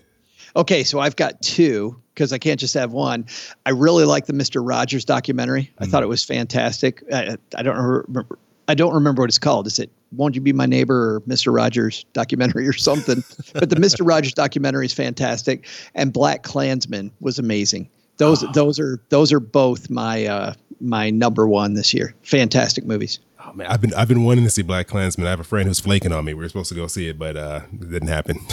Okay, 0.57 0.83
so 0.83 0.99
I've 0.99 1.16
got 1.16 1.40
two 1.43 2.01
because 2.14 2.33
I 2.33 2.38
can't 2.38 2.59
just 2.59 2.75
have 2.75 2.93
one. 2.93 3.27
I 3.64 3.71
really 3.71 4.05
like 4.05 4.27
the 4.27 4.33
Mister 4.33 4.62
Rogers 4.62 5.05
documentary. 5.05 5.73
I 5.79 5.87
thought 5.87 6.03
mm. 6.03 6.07
it 6.07 6.09
was 6.09 6.25
fantastic. 6.25 7.03
I, 7.12 7.37
I, 7.57 7.62
don't 7.62 7.77
remember. 7.77 8.38
I 8.71 8.75
don't 8.75 8.95
remember 8.95 9.23
what 9.23 9.31
it's 9.31 9.39
called. 9.39 9.67
Is 9.67 9.79
it 9.79 9.91
"Won't 10.13 10.37
You 10.37 10.41
Be 10.41 10.53
My 10.53 10.67
Neighbor" 10.67 11.17
or 11.17 11.23
Mister 11.27 11.51
Rogers 11.51 12.05
documentary 12.13 12.69
or 12.69 12.73
something? 12.73 13.25
but 13.53 13.69
the 13.69 13.81
Mister 13.81 14.05
Rogers 14.05 14.33
documentary 14.33 14.87
is 14.87 14.95
fantastic, 14.95 15.67
and 15.95 16.13
Black 16.13 16.45
Klansman 16.45 17.11
was 17.21 17.39
amazing. 17.39 17.89
Those 18.19 18.45
oh. 18.45 18.53
those 18.53 18.79
are 18.79 19.01
those 19.09 19.33
are 19.33 19.41
both 19.41 19.91
my 19.91 20.27
uh, 20.27 20.55
my 20.81 21.11
number 21.11 21.49
one 21.49 21.75
this 21.75 21.93
year. 21.93 22.15
Fantastic 22.23 22.85
movies. 22.85 23.19
Oh 23.45 23.53
man, 23.53 23.67
I've 23.67 23.81
been 23.81 23.93
I've 23.95 24.09
been 24.09 24.23
wanting 24.23 24.45
to 24.45 24.51
see 24.51 24.63
Black 24.63 24.87
Klansman. 24.87 25.27
I 25.27 25.31
have 25.31 25.41
a 25.41 25.45
friend 25.45 25.67
who's 25.67 25.81
flaking 25.81 26.13
on 26.13 26.25
me. 26.25 26.35
We 26.35 26.43
were 26.43 26.49
supposed 26.49 26.69
to 26.69 26.77
go 26.77 26.87
see 26.87 27.09
it, 27.09 27.19
but 27.19 27.37
uh, 27.37 27.63
it 27.73 27.91
didn't 27.91 28.09
happen. 28.09 28.39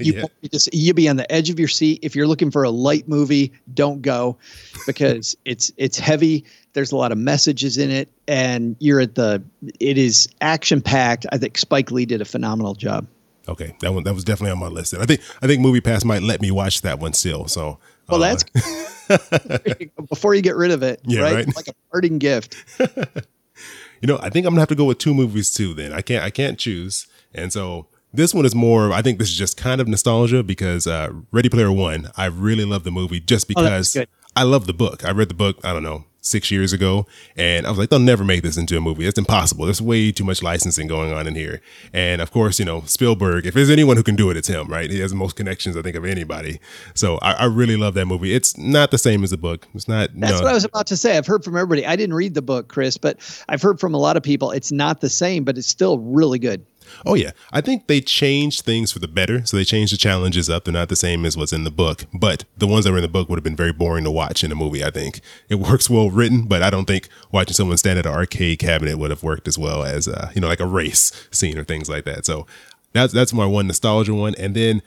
you 0.00 0.14
yeah. 0.14 0.48
just 0.50 0.72
you'll 0.72 0.94
be 0.94 1.08
on 1.08 1.16
the 1.16 1.30
edge 1.30 1.50
of 1.50 1.58
your 1.58 1.68
seat. 1.68 2.00
If 2.02 2.16
you're 2.16 2.26
looking 2.26 2.50
for 2.50 2.64
a 2.64 2.70
light 2.70 3.08
movie, 3.08 3.52
don't 3.74 4.02
go 4.02 4.38
because 4.86 5.36
it's 5.44 5.72
it's 5.76 5.98
heavy. 5.98 6.44
There's 6.72 6.92
a 6.92 6.96
lot 6.96 7.12
of 7.12 7.18
messages 7.18 7.78
in 7.78 7.90
it, 7.90 8.08
and 8.26 8.76
you're 8.78 9.00
at 9.00 9.14
the. 9.14 9.42
It 9.80 9.98
is 9.98 10.28
action 10.40 10.80
packed. 10.80 11.26
I 11.32 11.38
think 11.38 11.58
Spike 11.58 11.90
Lee 11.90 12.06
did 12.06 12.20
a 12.20 12.24
phenomenal 12.24 12.74
job. 12.74 13.06
Okay, 13.48 13.74
that 13.80 13.94
one 13.94 14.04
that 14.04 14.14
was 14.14 14.24
definitely 14.24 14.52
on 14.52 14.58
my 14.58 14.68
list. 14.68 14.92
And 14.92 15.02
I 15.02 15.06
think 15.06 15.20
I 15.42 15.46
think 15.46 15.62
Movie 15.62 15.80
Pass 15.80 16.04
might 16.04 16.22
let 16.22 16.40
me 16.40 16.50
watch 16.50 16.82
that 16.82 16.98
one 16.98 17.14
still. 17.14 17.48
So 17.48 17.78
well, 18.08 18.22
uh, 18.22 18.36
that's 18.36 19.88
before 20.08 20.34
you 20.34 20.42
get 20.42 20.56
rid 20.56 20.70
of 20.70 20.82
it. 20.82 21.00
Yeah, 21.04 21.22
right? 21.22 21.34
right? 21.46 21.56
Like 21.56 21.68
a 21.68 21.74
parting 21.90 22.18
gift. 22.18 22.56
you 22.78 24.06
know, 24.06 24.18
I 24.20 24.28
think 24.28 24.46
I'm 24.46 24.52
gonna 24.52 24.60
have 24.60 24.68
to 24.68 24.74
go 24.74 24.84
with 24.84 24.98
two 24.98 25.14
movies 25.14 25.50
too. 25.50 25.72
Then 25.74 25.92
I 25.92 26.02
can't 26.02 26.22
I 26.22 26.30
can't 26.30 26.58
choose, 26.58 27.06
and 27.32 27.52
so 27.52 27.86
this 28.12 28.34
one 28.34 28.46
is 28.46 28.54
more, 28.54 28.92
I 28.92 29.02
think 29.02 29.18
this 29.18 29.28
is 29.28 29.36
just 29.36 29.56
kind 29.56 29.80
of 29.80 29.88
nostalgia 29.88 30.42
because 30.42 30.86
uh, 30.86 31.12
Ready 31.30 31.48
Player 31.48 31.70
One, 31.70 32.10
I 32.16 32.26
really 32.26 32.64
love 32.64 32.84
the 32.84 32.90
movie 32.90 33.20
just 33.20 33.46
oh, 33.46 33.54
because 33.54 33.96
oh, 33.96 34.04
I 34.34 34.44
love 34.44 34.66
the 34.66 34.72
book. 34.72 35.04
I 35.04 35.10
read 35.10 35.28
the 35.28 35.34
book, 35.34 35.58
I 35.64 35.72
don't 35.72 35.82
know, 35.82 36.04
six 36.20 36.50
years 36.50 36.72
ago, 36.72 37.06
and 37.36 37.66
I 37.66 37.70
was 37.70 37.78
like, 37.78 37.90
they'll 37.90 37.98
never 37.98 38.24
make 38.24 38.42
this 38.42 38.56
into 38.56 38.76
a 38.76 38.80
movie. 38.80 39.06
It's 39.06 39.18
impossible. 39.18 39.64
There's 39.64 39.80
way 39.80 40.12
too 40.12 40.24
much 40.24 40.42
licensing 40.42 40.86
going 40.86 41.12
on 41.12 41.26
in 41.26 41.34
here. 41.34 41.60
And 41.92 42.20
of 42.20 42.30
course, 42.30 42.58
you 42.58 42.64
know, 42.64 42.82
Spielberg, 42.82 43.46
if 43.46 43.54
there's 43.54 43.70
anyone 43.70 43.96
who 43.96 44.02
can 44.02 44.16
do 44.16 44.30
it, 44.30 44.36
it's 44.36 44.48
him, 44.48 44.68
right? 44.68 44.90
He 44.90 45.00
has 45.00 45.10
the 45.10 45.16
most 45.16 45.36
connections, 45.36 45.76
I 45.76 45.82
think, 45.82 45.96
of 45.96 46.04
anybody. 46.04 46.60
So 46.94 47.18
I, 47.18 47.32
I 47.32 47.44
really 47.44 47.76
love 47.76 47.94
that 47.94 48.06
movie. 48.06 48.34
It's 48.34 48.56
not 48.58 48.90
the 48.90 48.98
same 48.98 49.24
as 49.24 49.30
the 49.30 49.36
book. 49.36 49.66
It's 49.74 49.88
not. 49.88 50.10
That's 50.14 50.32
no. 50.32 50.40
what 50.40 50.50
I 50.50 50.54
was 50.54 50.64
about 50.64 50.86
to 50.88 50.96
say. 50.96 51.16
I've 51.16 51.26
heard 51.26 51.44
from 51.44 51.56
everybody. 51.56 51.86
I 51.86 51.96
didn't 51.96 52.14
read 52.14 52.34
the 52.34 52.42
book, 52.42 52.68
Chris, 52.68 52.98
but 52.98 53.18
I've 53.48 53.62
heard 53.62 53.80
from 53.80 53.94
a 53.94 53.98
lot 53.98 54.16
of 54.16 54.22
people. 54.22 54.50
It's 54.50 54.72
not 54.72 55.00
the 55.00 55.08
same, 55.08 55.44
but 55.44 55.56
it's 55.56 55.68
still 55.68 55.98
really 55.98 56.38
good. 56.38 56.64
Oh 57.06 57.14
yeah, 57.14 57.32
I 57.52 57.60
think 57.60 57.86
they 57.86 58.00
changed 58.00 58.62
things 58.62 58.92
for 58.92 58.98
the 58.98 59.08
better. 59.08 59.44
So 59.46 59.56
they 59.56 59.64
changed 59.64 59.92
the 59.92 59.96
challenges 59.96 60.48
up. 60.50 60.64
They're 60.64 60.72
not 60.72 60.88
the 60.88 60.96
same 60.96 61.24
as 61.24 61.36
what's 61.36 61.52
in 61.52 61.64
the 61.64 61.70
book, 61.70 62.04
but 62.12 62.44
the 62.56 62.66
ones 62.66 62.84
that 62.84 62.92
were 62.92 62.98
in 62.98 63.02
the 63.02 63.08
book 63.08 63.28
would 63.28 63.36
have 63.36 63.44
been 63.44 63.56
very 63.56 63.72
boring 63.72 64.04
to 64.04 64.10
watch 64.10 64.44
in 64.44 64.52
a 64.52 64.54
movie. 64.54 64.84
I 64.84 64.90
think 64.90 65.20
it 65.48 65.54
works 65.58 65.88
well 65.90 66.10
written, 66.10 66.42
but 66.42 66.62
I 66.62 66.70
don't 66.70 66.86
think 66.86 67.08
watching 67.32 67.54
someone 67.54 67.76
stand 67.76 67.98
at 67.98 68.06
an 68.06 68.12
arcade 68.12 68.58
cabinet 68.58 68.98
would 68.98 69.10
have 69.10 69.22
worked 69.22 69.48
as 69.48 69.58
well 69.58 69.84
as 69.84 70.08
uh, 70.08 70.30
you 70.34 70.40
know 70.40 70.48
like 70.48 70.60
a 70.60 70.66
race 70.66 71.12
scene 71.30 71.58
or 71.58 71.64
things 71.64 71.88
like 71.88 72.04
that. 72.04 72.26
So 72.26 72.46
that's 72.92 73.12
that's 73.12 73.32
my 73.32 73.46
one 73.46 73.66
nostalgia 73.66 74.14
one, 74.14 74.34
and 74.36 74.54
then. 74.54 74.82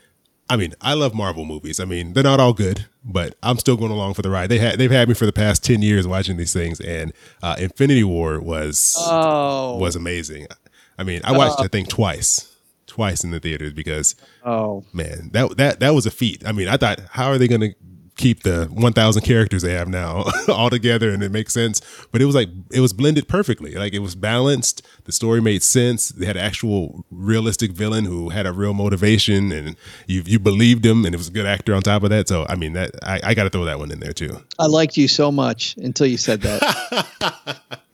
I 0.50 0.56
mean, 0.56 0.74
I 0.82 0.92
love 0.92 1.14
Marvel 1.14 1.46
movies. 1.46 1.80
I 1.80 1.86
mean, 1.86 2.12
they're 2.12 2.24
not 2.24 2.38
all 2.38 2.52
good, 2.52 2.84
but 3.02 3.36
I'm 3.42 3.58
still 3.58 3.76
going 3.76 3.92
along 3.92 4.14
for 4.14 4.22
the 4.22 4.28
ride. 4.28 4.50
They 4.50 4.58
had 4.58 4.78
they've 4.78 4.90
had 4.90 5.08
me 5.08 5.14
for 5.14 5.24
the 5.24 5.32
past 5.32 5.64
ten 5.64 5.80
years 5.80 6.06
watching 6.06 6.36
these 6.36 6.52
things, 6.52 6.78
and 6.80 7.12
uh, 7.42 7.56
Infinity 7.58 8.04
War 8.04 8.38
was 8.38 8.94
oh. 8.98 9.78
was 9.78 9.96
amazing. 9.96 10.48
I 10.98 11.04
mean, 11.04 11.20
I 11.24 11.36
watched 11.36 11.60
uh, 11.60 11.68
think 11.68 11.88
twice, 11.88 12.54
twice 12.86 13.24
in 13.24 13.30
the 13.30 13.40
theaters 13.40 13.72
because 13.72 14.14
oh. 14.44 14.84
man, 14.92 15.30
that 15.32 15.56
that 15.56 15.80
that 15.80 15.90
was 15.94 16.06
a 16.06 16.10
feat. 16.10 16.42
I 16.46 16.52
mean, 16.52 16.68
I 16.68 16.76
thought, 16.76 17.00
how 17.10 17.28
are 17.28 17.38
they 17.38 17.48
going 17.48 17.60
to 17.62 17.74
keep 18.16 18.42
the 18.42 18.66
1000 18.66 19.22
characters 19.22 19.62
they 19.62 19.72
have 19.72 19.88
now 19.88 20.24
all 20.48 20.68
together 20.68 21.10
and 21.10 21.22
it 21.22 21.32
makes 21.32 21.52
sense? 21.52 21.80
But 22.12 22.20
it 22.20 22.26
was 22.26 22.34
like 22.34 22.48
it 22.70 22.80
was 22.80 22.92
blended 22.92 23.28
perfectly. 23.28 23.74
Like 23.74 23.94
it 23.94 24.00
was 24.00 24.14
balanced. 24.14 24.86
The 25.04 25.12
story 25.12 25.40
made 25.40 25.62
sense. 25.62 26.10
They 26.10 26.26
had 26.26 26.36
an 26.36 26.44
actual 26.44 27.04
realistic 27.10 27.72
villain 27.72 28.04
who 28.04 28.28
had 28.28 28.46
a 28.46 28.52
real 28.52 28.74
motivation 28.74 29.50
and 29.52 29.76
you 30.06 30.22
you 30.26 30.38
believed 30.38 30.84
him 30.84 31.04
and 31.04 31.14
it 31.14 31.18
was 31.18 31.28
a 31.28 31.32
good 31.32 31.46
actor 31.46 31.74
on 31.74 31.82
top 31.82 32.02
of 32.02 32.10
that. 32.10 32.28
So 32.28 32.46
i 32.48 32.54
mean 32.54 32.74
that 32.74 32.90
i, 33.02 33.20
I 33.24 33.34
got 33.34 33.44
to 33.44 33.50
throw 33.50 33.64
that 33.64 33.78
one 33.78 33.90
in 33.90 34.00
there 34.00 34.12
too. 34.12 34.40
I 34.58 34.66
liked 34.66 34.96
you 34.96 35.08
so 35.08 35.32
much 35.32 35.76
until 35.78 36.06
you 36.06 36.18
said 36.18 36.42
that 36.42 37.80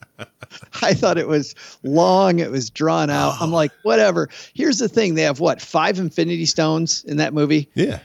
I 0.81 0.93
thought 0.93 1.17
it 1.17 1.27
was 1.27 1.55
long. 1.83 2.39
It 2.39 2.51
was 2.51 2.69
drawn 2.69 3.09
out. 3.09 3.35
I'm 3.41 3.53
oh. 3.53 3.55
like, 3.55 3.71
whatever. 3.83 4.29
Here's 4.53 4.79
the 4.79 4.89
thing: 4.89 5.15
they 5.15 5.23
have 5.23 5.39
what 5.39 5.61
five 5.61 5.99
Infinity 5.99 6.45
Stones 6.45 7.03
in 7.03 7.17
that 7.17 7.33
movie. 7.33 7.69
Yeah. 7.73 7.99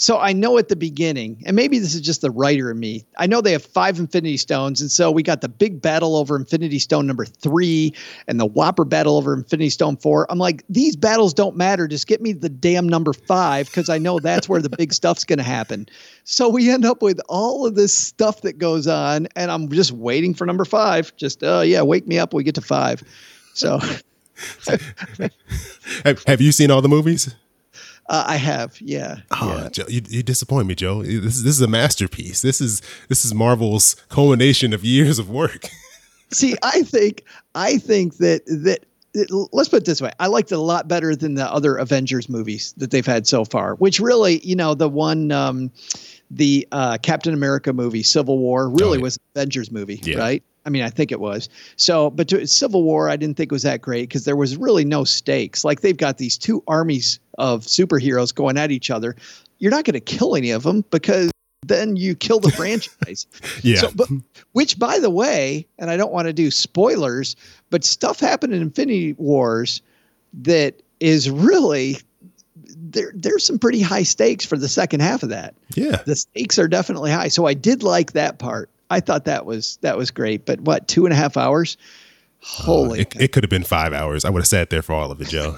So 0.00 0.16
I 0.16 0.32
know 0.32 0.58
at 0.58 0.68
the 0.68 0.76
beginning, 0.76 1.42
and 1.44 1.56
maybe 1.56 1.80
this 1.80 1.92
is 1.92 2.00
just 2.00 2.20
the 2.20 2.30
writer 2.30 2.70
in 2.70 2.78
me. 2.78 3.04
I 3.16 3.26
know 3.26 3.40
they 3.40 3.50
have 3.50 3.64
five 3.64 3.98
Infinity 3.98 4.36
Stones, 4.36 4.80
and 4.80 4.92
so 4.92 5.10
we 5.10 5.24
got 5.24 5.40
the 5.40 5.48
big 5.48 5.82
battle 5.82 6.14
over 6.14 6.36
Infinity 6.36 6.78
Stone 6.78 7.08
number 7.08 7.24
three, 7.24 7.92
and 8.28 8.38
the 8.38 8.46
Whopper 8.46 8.84
battle 8.84 9.16
over 9.16 9.34
Infinity 9.34 9.70
Stone 9.70 9.96
four. 9.96 10.30
I'm 10.30 10.38
like, 10.38 10.62
these 10.68 10.94
battles 10.94 11.34
don't 11.34 11.56
matter. 11.56 11.88
Just 11.88 12.06
get 12.06 12.22
me 12.22 12.32
the 12.32 12.48
damn 12.48 12.88
number 12.88 13.12
five 13.12 13.66
because 13.66 13.88
I 13.88 13.98
know 13.98 14.20
that's 14.20 14.48
where 14.48 14.62
the 14.62 14.70
big 14.70 14.92
stuff's 14.94 15.24
going 15.24 15.38
to 15.38 15.42
happen. 15.42 15.88
So 16.22 16.48
we 16.48 16.70
end 16.70 16.84
up 16.84 17.02
with 17.02 17.20
all 17.28 17.66
of 17.66 17.74
this 17.74 17.92
stuff 17.92 18.42
that 18.42 18.56
goes 18.56 18.86
on, 18.86 19.26
and 19.34 19.50
I'm 19.50 19.68
just 19.68 19.90
waiting 19.90 20.32
for 20.32 20.46
number 20.46 20.64
five. 20.64 21.14
Just, 21.16 21.42
uh, 21.42 21.62
yeah, 21.64 21.82
wake 21.82 22.06
me 22.06 22.20
up 22.20 22.32
we 22.32 22.44
get 22.44 22.54
to 22.54 22.60
five. 22.60 23.02
So. 23.52 23.80
have, 26.04 26.22
have 26.28 26.40
you 26.40 26.52
seen 26.52 26.70
all 26.70 26.82
the 26.82 26.88
movies? 26.88 27.34
Uh, 28.08 28.24
I 28.26 28.36
have, 28.36 28.80
yeah. 28.80 29.16
Oh, 29.30 29.60
yeah. 29.62 29.68
Joe, 29.68 29.84
you, 29.88 30.00
you 30.08 30.22
disappoint 30.22 30.66
me, 30.66 30.74
Joe. 30.74 31.02
This 31.02 31.36
is 31.36 31.44
this 31.44 31.54
is 31.54 31.60
a 31.60 31.68
masterpiece. 31.68 32.40
This 32.40 32.60
is 32.60 32.80
this 33.08 33.24
is 33.24 33.34
Marvel's 33.34 33.96
culmination 34.08 34.72
of 34.72 34.82
years 34.82 35.18
of 35.18 35.28
work. 35.28 35.68
See, 36.30 36.54
I 36.62 36.82
think 36.82 37.24
I 37.54 37.78
think 37.78 38.16
that 38.16 38.46
that 38.46 38.84
let's 39.52 39.68
put 39.68 39.82
it 39.82 39.84
this 39.84 40.00
way. 40.00 40.10
I 40.18 40.28
liked 40.28 40.52
it 40.52 40.56
a 40.56 40.60
lot 40.60 40.88
better 40.88 41.14
than 41.14 41.34
the 41.34 41.50
other 41.50 41.76
Avengers 41.76 42.28
movies 42.28 42.74
that 42.78 42.90
they've 42.90 43.04
had 43.04 43.26
so 43.26 43.44
far, 43.44 43.74
which 43.74 44.00
really, 44.00 44.38
you 44.40 44.56
know, 44.56 44.74
the 44.74 44.88
one 44.88 45.30
um 45.30 45.70
the 46.30 46.66
uh 46.72 46.96
Captain 47.02 47.34
America 47.34 47.72
movie, 47.74 48.02
Civil 48.02 48.38
War, 48.38 48.70
really 48.70 48.84
oh, 48.84 48.94
yeah. 48.94 49.02
was 49.02 49.16
an 49.16 49.22
Avengers 49.34 49.70
movie, 49.70 50.00
yeah. 50.02 50.18
right? 50.18 50.42
I 50.64 50.70
mean, 50.70 50.82
I 50.82 50.90
think 50.90 51.12
it 51.12 51.20
was. 51.20 51.48
So, 51.76 52.10
but 52.10 52.28
to 52.28 52.46
Civil 52.46 52.82
War, 52.82 53.08
I 53.08 53.16
didn't 53.16 53.36
think 53.36 53.50
was 53.50 53.62
that 53.62 53.80
great 53.80 54.08
because 54.08 54.24
there 54.24 54.36
was 54.36 54.56
really 54.56 54.84
no 54.84 55.04
stakes. 55.04 55.64
Like 55.64 55.80
they've 55.80 55.96
got 55.96 56.18
these 56.18 56.36
two 56.36 56.62
armies 56.66 57.20
of 57.38 57.62
superheroes 57.62 58.34
going 58.34 58.58
at 58.58 58.70
each 58.70 58.90
other. 58.90 59.16
You're 59.58 59.70
not 59.70 59.84
going 59.84 59.94
to 59.94 60.00
kill 60.00 60.36
any 60.36 60.50
of 60.50 60.62
them 60.62 60.84
because 60.90 61.30
then 61.66 61.96
you 61.96 62.14
kill 62.14 62.40
the 62.40 62.50
franchise. 62.56 63.26
yeah. 63.62 63.80
So, 63.80 63.90
but, 63.94 64.08
which, 64.52 64.78
by 64.78 64.98
the 64.98 65.10
way, 65.10 65.66
and 65.78 65.90
I 65.90 65.96
don't 65.96 66.12
want 66.12 66.26
to 66.26 66.32
do 66.32 66.50
spoilers, 66.50 67.36
but 67.70 67.84
stuff 67.84 68.20
happened 68.20 68.52
in 68.54 68.62
Infinity 68.62 69.14
Wars 69.14 69.80
that 70.42 70.82
is 71.00 71.30
really 71.30 71.96
there. 72.76 73.12
There's 73.14 73.44
some 73.44 73.58
pretty 73.58 73.80
high 73.80 74.02
stakes 74.02 74.44
for 74.44 74.56
the 74.56 74.68
second 74.68 75.00
half 75.00 75.22
of 75.22 75.30
that. 75.30 75.54
Yeah. 75.74 76.02
The 76.04 76.16
stakes 76.16 76.58
are 76.58 76.68
definitely 76.68 77.10
high. 77.10 77.28
So 77.28 77.46
I 77.46 77.54
did 77.54 77.82
like 77.82 78.12
that 78.12 78.38
part. 78.38 78.70
I 78.90 79.00
thought 79.00 79.24
that 79.26 79.46
was 79.46 79.78
that 79.82 79.96
was 79.96 80.10
great. 80.10 80.46
But 80.46 80.60
what 80.60 80.88
two 80.88 81.06
and 81.06 81.12
a 81.12 81.16
half 81.16 81.36
hours? 81.36 81.76
Holy! 82.40 83.00
Uh, 83.00 83.02
it, 83.02 83.16
it 83.20 83.32
could 83.32 83.42
have 83.42 83.50
been 83.50 83.64
five 83.64 83.92
hours. 83.92 84.24
I 84.24 84.30
would 84.30 84.40
have 84.40 84.46
sat 84.46 84.70
there 84.70 84.82
for 84.82 84.94
all 84.94 85.10
of 85.10 85.20
it, 85.20 85.28
Joe. 85.28 85.56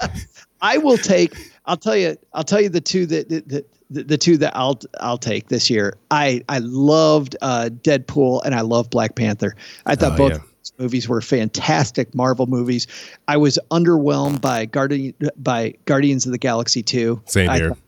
I 0.62 0.78
will 0.78 0.96
take. 0.96 1.34
I'll 1.66 1.76
tell 1.76 1.96
you. 1.96 2.16
I'll 2.32 2.44
tell 2.44 2.60
you 2.60 2.68
the 2.68 2.80
two 2.80 3.04
that, 3.06 3.28
that, 3.28 3.66
the, 3.90 4.02
the 4.04 4.18
two 4.18 4.36
that 4.38 4.56
I'll 4.56 4.80
I'll 5.00 5.18
take 5.18 5.48
this 5.48 5.68
year. 5.68 5.96
I 6.10 6.42
I 6.48 6.58
loved 6.58 7.36
uh, 7.42 7.68
Deadpool 7.82 8.42
and 8.44 8.54
I 8.54 8.62
love 8.62 8.88
Black 8.88 9.14
Panther. 9.14 9.54
I 9.86 9.94
thought 9.94 10.12
oh, 10.12 10.16
both. 10.16 10.32
Yeah. 10.32 10.38
Movies 10.78 11.08
were 11.08 11.20
fantastic 11.20 12.14
Marvel 12.14 12.46
movies. 12.46 12.86
I 13.28 13.36
was 13.36 13.58
underwhelmed 13.70 14.40
by 14.40 14.64
Guardian 14.64 15.12
by 15.36 15.74
Guardians 15.84 16.24
of 16.24 16.32
the 16.32 16.38
Galaxy 16.38 16.82
2. 16.82 17.22
Same 17.26 17.50
I 17.50 17.56
here. 17.56 17.68
Thought, 17.70 17.78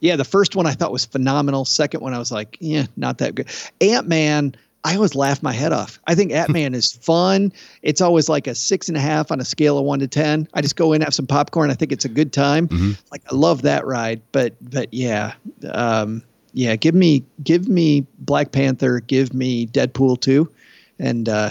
yeah, 0.00 0.16
the 0.16 0.24
first 0.24 0.54
one 0.54 0.66
I 0.66 0.72
thought 0.72 0.92
was 0.92 1.06
phenomenal. 1.06 1.64
Second 1.64 2.00
one 2.00 2.12
I 2.12 2.18
was 2.18 2.30
like, 2.30 2.58
yeah, 2.60 2.86
not 2.96 3.18
that 3.18 3.34
good. 3.34 3.48
Ant 3.80 4.06
Man, 4.06 4.54
I 4.84 4.94
always 4.96 5.14
laugh 5.14 5.42
my 5.42 5.52
head 5.52 5.72
off. 5.72 5.98
I 6.06 6.14
think 6.14 6.30
Ant 6.32 6.50
Man 6.50 6.74
is 6.74 6.92
fun. 6.92 7.52
It's 7.82 8.00
always 8.00 8.28
like 8.28 8.46
a 8.46 8.54
six 8.54 8.88
and 8.88 8.96
a 8.96 9.00
half 9.00 9.32
on 9.32 9.40
a 9.40 9.44
scale 9.44 9.78
of 9.78 9.84
one 9.84 9.98
to 10.00 10.08
ten. 10.08 10.46
I 10.54 10.60
just 10.60 10.76
go 10.76 10.92
in, 10.92 11.00
have 11.00 11.14
some 11.14 11.26
popcorn. 11.26 11.70
I 11.70 11.74
think 11.74 11.90
it's 11.90 12.04
a 12.04 12.08
good 12.08 12.32
time. 12.32 12.68
Mm-hmm. 12.68 12.92
Like 13.10 13.22
I 13.30 13.34
love 13.34 13.62
that 13.62 13.86
ride. 13.86 14.20
But 14.32 14.54
but 14.60 14.92
yeah, 14.92 15.34
um, 15.72 16.22
yeah. 16.52 16.76
Give 16.76 16.94
me 16.94 17.24
give 17.42 17.68
me 17.68 18.06
Black 18.18 18.52
Panther. 18.52 19.00
Give 19.00 19.32
me 19.32 19.66
Deadpool 19.66 20.20
two, 20.20 20.50
and 20.98 21.28
uh, 21.28 21.50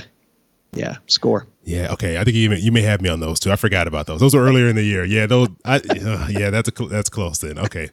yeah, 0.73 0.97
score. 1.07 1.47
Yeah. 1.65 1.93
Okay. 1.93 2.17
I 2.17 2.23
think 2.23 2.35
you 2.35 2.49
may, 2.49 2.59
you 2.59 2.71
may 2.71 2.81
have 2.81 3.01
me 3.01 3.09
on 3.09 3.19
those 3.19 3.39
two. 3.39 3.51
I 3.51 3.55
forgot 3.55 3.87
about 3.87 4.05
those. 4.05 4.19
Those 4.19 4.35
were 4.35 4.43
earlier 4.43 4.67
in 4.67 4.75
the 4.75 4.83
year. 4.83 5.05
Yeah. 5.05 5.27
Those. 5.27 5.49
I, 5.63 5.77
uh, 5.77 6.27
yeah. 6.29 6.49
That's 6.49 6.69
a 6.69 6.85
that's 6.87 7.09
close 7.09 7.39
then. 7.39 7.57
Okay. 7.57 7.89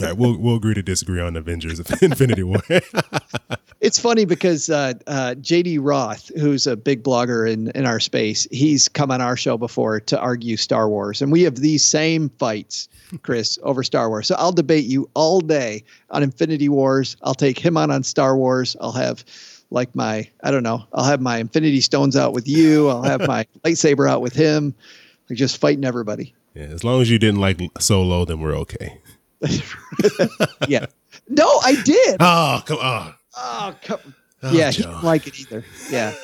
All 0.00 0.06
right, 0.06 0.16
we'll 0.16 0.38
we'll 0.38 0.56
agree 0.56 0.74
to 0.74 0.82
disagree 0.82 1.20
on 1.20 1.36
Avengers 1.36 1.78
Infinity 2.02 2.42
War. 2.42 2.62
it's 3.80 3.98
funny 3.98 4.24
because 4.24 4.70
uh, 4.70 4.94
uh, 5.06 5.34
JD 5.38 5.78
Roth, 5.82 6.30
who's 6.38 6.66
a 6.66 6.76
big 6.76 7.02
blogger 7.02 7.50
in 7.50 7.70
in 7.74 7.86
our 7.86 8.00
space, 8.00 8.46
he's 8.50 8.88
come 8.88 9.10
on 9.10 9.20
our 9.20 9.36
show 9.36 9.58
before 9.58 10.00
to 10.00 10.18
argue 10.18 10.56
Star 10.56 10.88
Wars, 10.88 11.20
and 11.20 11.30
we 11.30 11.42
have 11.42 11.56
these 11.56 11.84
same 11.84 12.30
fights, 12.38 12.88
Chris, 13.22 13.58
over 13.62 13.82
Star 13.82 14.08
Wars. 14.08 14.26
So 14.26 14.36
I'll 14.38 14.52
debate 14.52 14.86
you 14.86 15.08
all 15.14 15.40
day 15.40 15.84
on 16.10 16.22
Infinity 16.22 16.68
Wars. 16.70 17.16
I'll 17.22 17.34
take 17.34 17.58
him 17.58 17.76
on 17.76 17.90
on 17.90 18.02
Star 18.02 18.36
Wars. 18.36 18.76
I'll 18.80 18.92
have 18.92 19.22
like 19.70 19.94
my 19.94 20.26
I 20.42 20.50
don't 20.50 20.62
know. 20.62 20.84
I'll 20.94 21.04
have 21.04 21.20
my 21.20 21.38
Infinity 21.38 21.82
Stones 21.82 22.16
out 22.16 22.32
with 22.32 22.48
you. 22.48 22.88
I'll 22.88 23.02
have 23.02 23.26
my 23.26 23.46
lightsaber 23.64 24.08
out 24.08 24.22
with 24.22 24.32
him. 24.32 24.74
Like 25.28 25.38
just 25.38 25.58
fighting 25.58 25.84
everybody. 25.84 26.34
Yeah, 26.54 26.64
as 26.64 26.82
long 26.82 27.00
as 27.00 27.10
you 27.10 27.18
didn't 27.18 27.40
like 27.40 27.60
Solo, 27.78 28.24
then 28.24 28.40
we're 28.40 28.56
okay. 28.56 29.00
yeah. 30.68 30.86
No, 31.28 31.60
I 31.62 31.80
did. 31.82 32.16
Oh, 32.20 32.62
come 32.64 32.78
on. 32.78 33.14
Oh, 33.36 33.74
come. 33.82 34.14
Oh, 34.42 34.52
yeah, 34.52 34.70
he 34.70 34.82
didn't 34.82 35.02
like 35.02 35.26
it 35.26 35.38
either. 35.38 35.62
Yeah, 35.90 36.14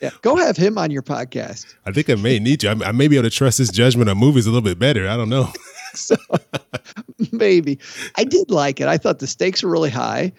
yeah. 0.00 0.10
Go 0.22 0.36
have 0.36 0.56
him 0.56 0.78
on 0.78 0.92
your 0.92 1.02
podcast. 1.02 1.74
I 1.84 1.90
think 1.90 2.08
I 2.08 2.14
may 2.14 2.38
need 2.38 2.62
you. 2.62 2.70
I, 2.70 2.88
I 2.88 2.92
may 2.92 3.08
be 3.08 3.16
able 3.16 3.28
to 3.28 3.34
trust 3.34 3.58
his 3.58 3.70
judgment 3.70 4.08
on 4.08 4.16
movies 4.16 4.46
a 4.46 4.50
little 4.50 4.62
bit 4.62 4.78
better. 4.78 5.08
I 5.08 5.16
don't 5.16 5.28
know. 5.28 5.52
so, 5.94 6.14
maybe 7.32 7.80
I 8.16 8.22
did 8.22 8.50
like 8.50 8.80
it. 8.80 8.86
I 8.86 8.96
thought 8.96 9.18
the 9.18 9.26
stakes 9.26 9.64
were 9.64 9.70
really 9.70 9.90
high. 9.90 10.32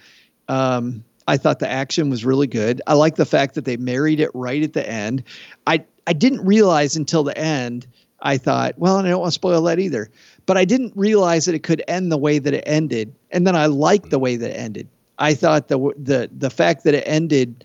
Um, 0.47 1.03
I 1.27 1.36
thought 1.36 1.60
the 1.60 1.69
action 1.69 2.10
was 2.10 2.23
really 2.23 2.47
good. 2.47 2.82
I 2.88 2.93
like 2.93 3.17
the 3.17 3.25
fact 3.25 3.55
that 3.55 3.65
they 3.65 3.75
married 3.75 4.21
it 4.21 4.32
right 4.34 4.63
at 4.63 4.73
the 4.73 4.89
end. 4.89 5.23
I 5.67 5.84
I 6.08 6.13
didn't 6.13 6.45
realize 6.45 6.95
until 6.95 7.23
the 7.23 7.38
end. 7.38 7.86
I 8.21 8.38
thought, 8.38 8.77
well, 8.77 8.97
and 8.97 9.08
I 9.08 9.12
don't 9.12 9.21
want 9.21 9.32
to 9.32 9.36
spoil 9.36 9.62
that 9.63 9.79
either 9.79 10.10
but 10.49 10.57
I 10.57 10.65
didn't 10.65 10.93
realize 10.95 11.45
that 11.45 11.53
it 11.53 11.62
could 11.62 11.83
end 11.88 12.12
the 12.12 12.17
way 12.17 12.39
that 12.39 12.55
it 12.55 12.63
ended. 12.65 13.13
And 13.29 13.45
then 13.45 13.55
I 13.55 13.67
liked 13.67 14.09
the 14.09 14.17
way 14.17 14.35
that 14.35 14.49
it 14.49 14.55
ended. 14.55 14.88
I 15.19 15.35
thought 15.35 15.67
the 15.67 15.77
the 15.95 16.27
the 16.35 16.49
fact 16.49 16.85
that 16.85 16.95
it 16.95 17.03
ended 17.05 17.63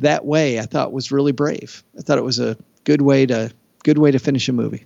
that 0.00 0.26
way, 0.26 0.58
I 0.60 0.66
thought 0.66 0.92
was 0.92 1.10
really 1.10 1.32
brave. 1.32 1.82
I 1.98 2.02
thought 2.02 2.18
it 2.18 2.24
was 2.24 2.38
a 2.38 2.54
good 2.84 3.00
way 3.00 3.24
to 3.24 3.50
good 3.82 3.96
way 3.96 4.10
to 4.10 4.18
finish 4.18 4.46
a 4.46 4.52
movie. 4.52 4.84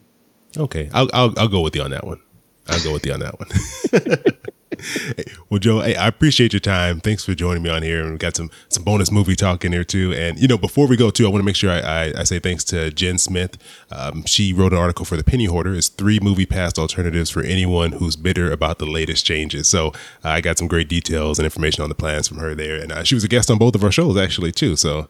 Okay, 0.56 0.88
I'll 0.94 1.10
I'll, 1.12 1.34
I'll 1.36 1.48
go 1.48 1.62
with 1.62 1.74
you 1.74 1.82
on 1.82 1.90
that 1.90 2.06
one. 2.06 2.20
I'll 2.68 2.84
go 2.84 2.92
with 2.92 3.04
you 3.04 3.12
on 3.12 3.18
that 3.18 3.36
one. 3.36 3.48
well, 5.52 5.58
Joe, 5.58 5.80
hey, 5.80 5.94
I 5.96 6.08
appreciate 6.08 6.54
your 6.54 6.60
time. 6.60 6.98
Thanks 6.98 7.26
for 7.26 7.34
joining 7.34 7.62
me 7.62 7.68
on 7.68 7.82
here, 7.82 8.02
and 8.02 8.12
we 8.12 8.16
got 8.16 8.34
some 8.34 8.50
some 8.70 8.84
bonus 8.84 9.12
movie 9.12 9.36
talk 9.36 9.66
in 9.66 9.72
here 9.72 9.84
too. 9.84 10.14
And 10.14 10.38
you 10.38 10.48
know, 10.48 10.56
before 10.56 10.86
we 10.86 10.96
go 10.96 11.10
too, 11.10 11.26
I 11.26 11.28
want 11.28 11.42
to 11.42 11.44
make 11.44 11.56
sure 11.56 11.70
I, 11.70 11.80
I, 11.80 12.12
I 12.20 12.24
say 12.24 12.38
thanks 12.38 12.64
to 12.64 12.90
Jen 12.90 13.18
Smith. 13.18 13.58
Um, 13.90 14.24
she 14.24 14.54
wrote 14.54 14.72
an 14.72 14.78
article 14.78 15.04
for 15.04 15.18
the 15.18 15.22
Penny 15.22 15.44
Hoarder. 15.44 15.74
It's 15.74 15.90
three 15.90 16.18
movie 16.20 16.46
pass 16.46 16.78
alternatives 16.78 17.28
for 17.28 17.42
anyone 17.42 17.92
who's 17.92 18.16
bitter 18.16 18.50
about 18.50 18.78
the 18.78 18.86
latest 18.86 19.26
changes. 19.26 19.68
So 19.68 19.88
uh, 20.24 20.30
I 20.30 20.40
got 20.40 20.56
some 20.56 20.68
great 20.68 20.88
details 20.88 21.38
and 21.38 21.44
information 21.44 21.82
on 21.82 21.90
the 21.90 21.94
plans 21.94 22.28
from 22.28 22.38
her 22.38 22.54
there, 22.54 22.76
and 22.76 22.90
uh, 22.90 23.04
she 23.04 23.14
was 23.14 23.22
a 23.22 23.28
guest 23.28 23.50
on 23.50 23.58
both 23.58 23.74
of 23.74 23.84
our 23.84 23.92
shows 23.92 24.16
actually 24.16 24.52
too. 24.52 24.74
So 24.74 25.06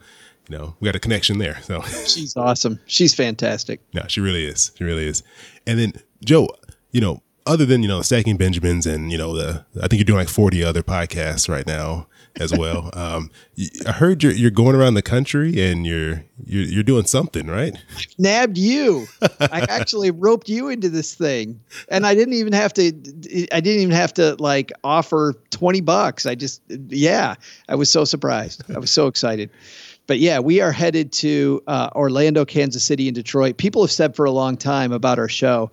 you 0.49 0.59
know, 0.59 0.75
we 0.81 0.87
got 0.87 0.97
a 0.97 0.99
connection 0.99 1.39
there. 1.39 1.63
So 1.63 1.83
she's 2.07 2.37
awesome. 2.37 2.81
She's 2.87 3.15
fantastic. 3.15 3.81
No, 3.95 4.03
she 4.09 4.21
really 4.21 4.45
is. 4.45 4.73
She 4.77 4.83
really 4.83 5.07
is. 5.07 5.23
And 5.69 5.79
then 5.79 5.93
Joe, 6.25 6.49
you 6.91 7.01
know, 7.01 7.22
other 7.47 7.67
than 7.67 7.83
you 7.83 7.89
know 7.89 8.03
stacking 8.03 8.37
benjamins 8.37 8.87
and 8.87 9.11
you 9.11 9.19
know 9.19 9.35
the 9.35 9.65
i 9.83 9.89
think 9.89 9.95
you're 9.95 10.05
doing 10.05 10.19
like 10.19 10.29
40 10.29 10.63
other 10.63 10.83
podcasts 10.83 11.49
right 11.49 11.67
now 11.67 12.07
as 12.39 12.53
well. 12.57 12.91
Um, 13.03 13.31
i 13.87 13.93
heard 13.93 14.23
you're, 14.23 14.33
you're 14.33 14.51
going 14.51 14.77
around 14.77 14.95
the 14.95 15.03
country 15.03 15.61
and 15.63 15.87
you're 15.87 16.25
you're, 16.45 16.65
you're 16.65 16.83
doing 16.83 17.07
something 17.07 17.47
right? 17.47 17.75
I 17.97 18.03
nabbed 18.19 18.59
you. 18.59 19.07
I 19.41 19.67
actually 19.69 20.11
roped 20.13 20.49
you 20.49 20.69
into 20.69 20.89
this 20.89 21.15
thing. 21.15 21.61
And 21.89 22.07
i 22.07 22.15
didn't 22.15 22.35
even 22.35 22.53
have 22.53 22.73
to 22.75 22.87
i 23.53 23.61
didn't 23.61 23.83
even 23.83 23.95
have 23.95 24.15
to 24.15 24.37
like 24.39 24.73
offer 24.85 25.35
20 25.51 25.81
bucks. 25.81 26.27
I 26.27 26.35
just 26.35 26.63
yeah 26.89 27.35
i 27.69 27.75
was 27.75 27.91
so 27.91 28.05
surprised. 28.05 28.63
I 28.75 28.79
was 28.79 28.91
so 28.91 29.07
excited. 29.07 29.51
But 30.07 30.19
yeah, 30.19 30.41
we 30.41 30.61
are 30.61 30.73
headed 30.73 31.13
to 31.13 31.63
uh, 31.67 31.91
Orlando, 31.95 32.45
Kansas 32.45 32.83
City, 32.83 33.07
and 33.09 33.15
Detroit. 33.15 33.57
People 33.57 33.83
have 33.83 33.93
said 33.93 34.17
for 34.17 34.25
a 34.25 34.33
long 34.33 34.57
time 34.57 34.93
about 34.93 35.19
our 35.19 35.29
show 35.29 35.71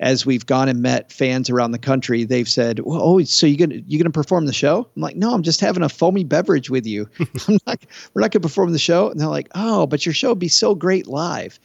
as 0.00 0.26
we've 0.26 0.46
gone 0.46 0.68
and 0.68 0.82
met 0.82 1.12
fans 1.12 1.48
around 1.48 1.70
the 1.70 1.78
country, 1.78 2.24
they've 2.24 2.48
said, 2.48 2.80
"Well, 2.80 3.00
oh, 3.00 3.22
so 3.22 3.46
you 3.46 3.56
gonna 3.56 3.80
you 3.86 3.98
gonna 3.98 4.10
perform 4.10 4.46
the 4.46 4.52
show?" 4.52 4.88
I'm 4.96 5.02
like, 5.02 5.16
"No, 5.16 5.32
I'm 5.32 5.42
just 5.42 5.60
having 5.60 5.82
a 5.82 5.88
foamy 5.88 6.24
beverage 6.24 6.70
with 6.70 6.86
you. 6.86 7.08
I'm 7.48 7.58
not. 7.66 7.84
We're 8.14 8.22
not 8.22 8.32
gonna 8.32 8.42
perform 8.42 8.72
the 8.72 8.78
show." 8.78 9.10
And 9.10 9.20
they're 9.20 9.28
like, 9.28 9.48
"Oh, 9.54 9.86
but 9.86 10.04
your 10.04 10.14
show 10.14 10.30
would 10.30 10.38
be 10.38 10.48
so 10.48 10.74
great 10.74 11.06
live." 11.06 11.60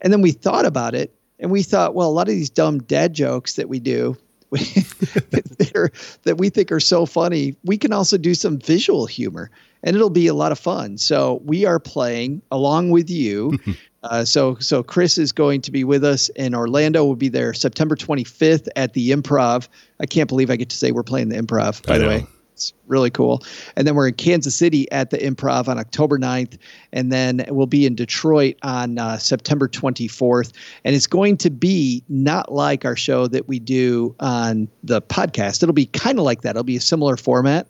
And 0.00 0.12
then 0.12 0.20
we 0.20 0.32
thought 0.32 0.66
about 0.66 0.94
it, 0.94 1.14
and 1.38 1.50
we 1.50 1.62
thought, 1.62 1.94
well, 1.94 2.08
a 2.08 2.12
lot 2.12 2.28
of 2.28 2.34
these 2.34 2.50
dumb 2.50 2.80
dad 2.80 3.14
jokes 3.14 3.54
that 3.54 3.68
we 3.68 3.78
do. 3.78 4.16
that 4.50 6.36
we 6.38 6.48
think 6.48 6.72
are 6.72 6.80
so 6.80 7.04
funny. 7.04 7.54
We 7.64 7.76
can 7.76 7.92
also 7.92 8.16
do 8.16 8.34
some 8.34 8.58
visual 8.58 9.06
humor, 9.06 9.50
and 9.82 9.96
it'll 9.96 10.10
be 10.10 10.26
a 10.26 10.34
lot 10.34 10.52
of 10.52 10.58
fun. 10.58 10.98
So 10.98 11.40
we 11.44 11.64
are 11.64 11.78
playing 11.78 12.42
along 12.50 12.90
with 12.90 13.10
you. 13.10 13.58
Uh, 14.04 14.24
so 14.24 14.54
so 14.60 14.80
Chris 14.80 15.18
is 15.18 15.32
going 15.32 15.60
to 15.60 15.72
be 15.72 15.82
with 15.82 16.04
us 16.04 16.28
in 16.30 16.54
Orlando. 16.54 17.04
We'll 17.04 17.16
be 17.16 17.28
there 17.28 17.52
September 17.52 17.96
25th 17.96 18.68
at 18.76 18.92
the 18.92 19.10
Improv. 19.10 19.66
I 19.98 20.06
can't 20.06 20.28
believe 20.28 20.50
I 20.50 20.56
get 20.56 20.68
to 20.70 20.76
say 20.76 20.92
we're 20.92 21.02
playing 21.02 21.30
the 21.30 21.36
Improv. 21.36 21.84
By 21.84 21.98
the 21.98 22.06
way, 22.06 22.26
it's 22.58 22.72
really 22.86 23.10
cool. 23.10 23.42
And 23.76 23.86
then 23.86 23.94
we're 23.94 24.08
in 24.08 24.14
Kansas 24.14 24.54
City 24.54 24.90
at 24.92 25.10
the 25.10 25.18
Improv 25.18 25.68
on 25.68 25.78
October 25.78 26.18
9th, 26.18 26.58
and 26.92 27.12
then 27.12 27.44
we'll 27.48 27.66
be 27.66 27.86
in 27.86 27.94
Detroit 27.94 28.56
on 28.62 28.98
uh, 28.98 29.16
September 29.16 29.68
24th. 29.68 30.52
And 30.84 30.94
it's 30.96 31.06
going 31.06 31.36
to 31.38 31.50
be 31.50 32.02
not 32.08 32.52
like 32.52 32.84
our 32.84 32.96
show 32.96 33.28
that 33.28 33.46
we 33.46 33.58
do 33.58 34.14
on 34.18 34.68
the 34.82 35.00
podcast. 35.00 35.62
It'll 35.62 35.72
be 35.72 35.86
kind 35.86 36.18
of 36.18 36.24
like 36.24 36.42
that. 36.42 36.50
It'll 36.50 36.64
be 36.64 36.76
a 36.76 36.80
similar 36.80 37.16
format 37.16 37.68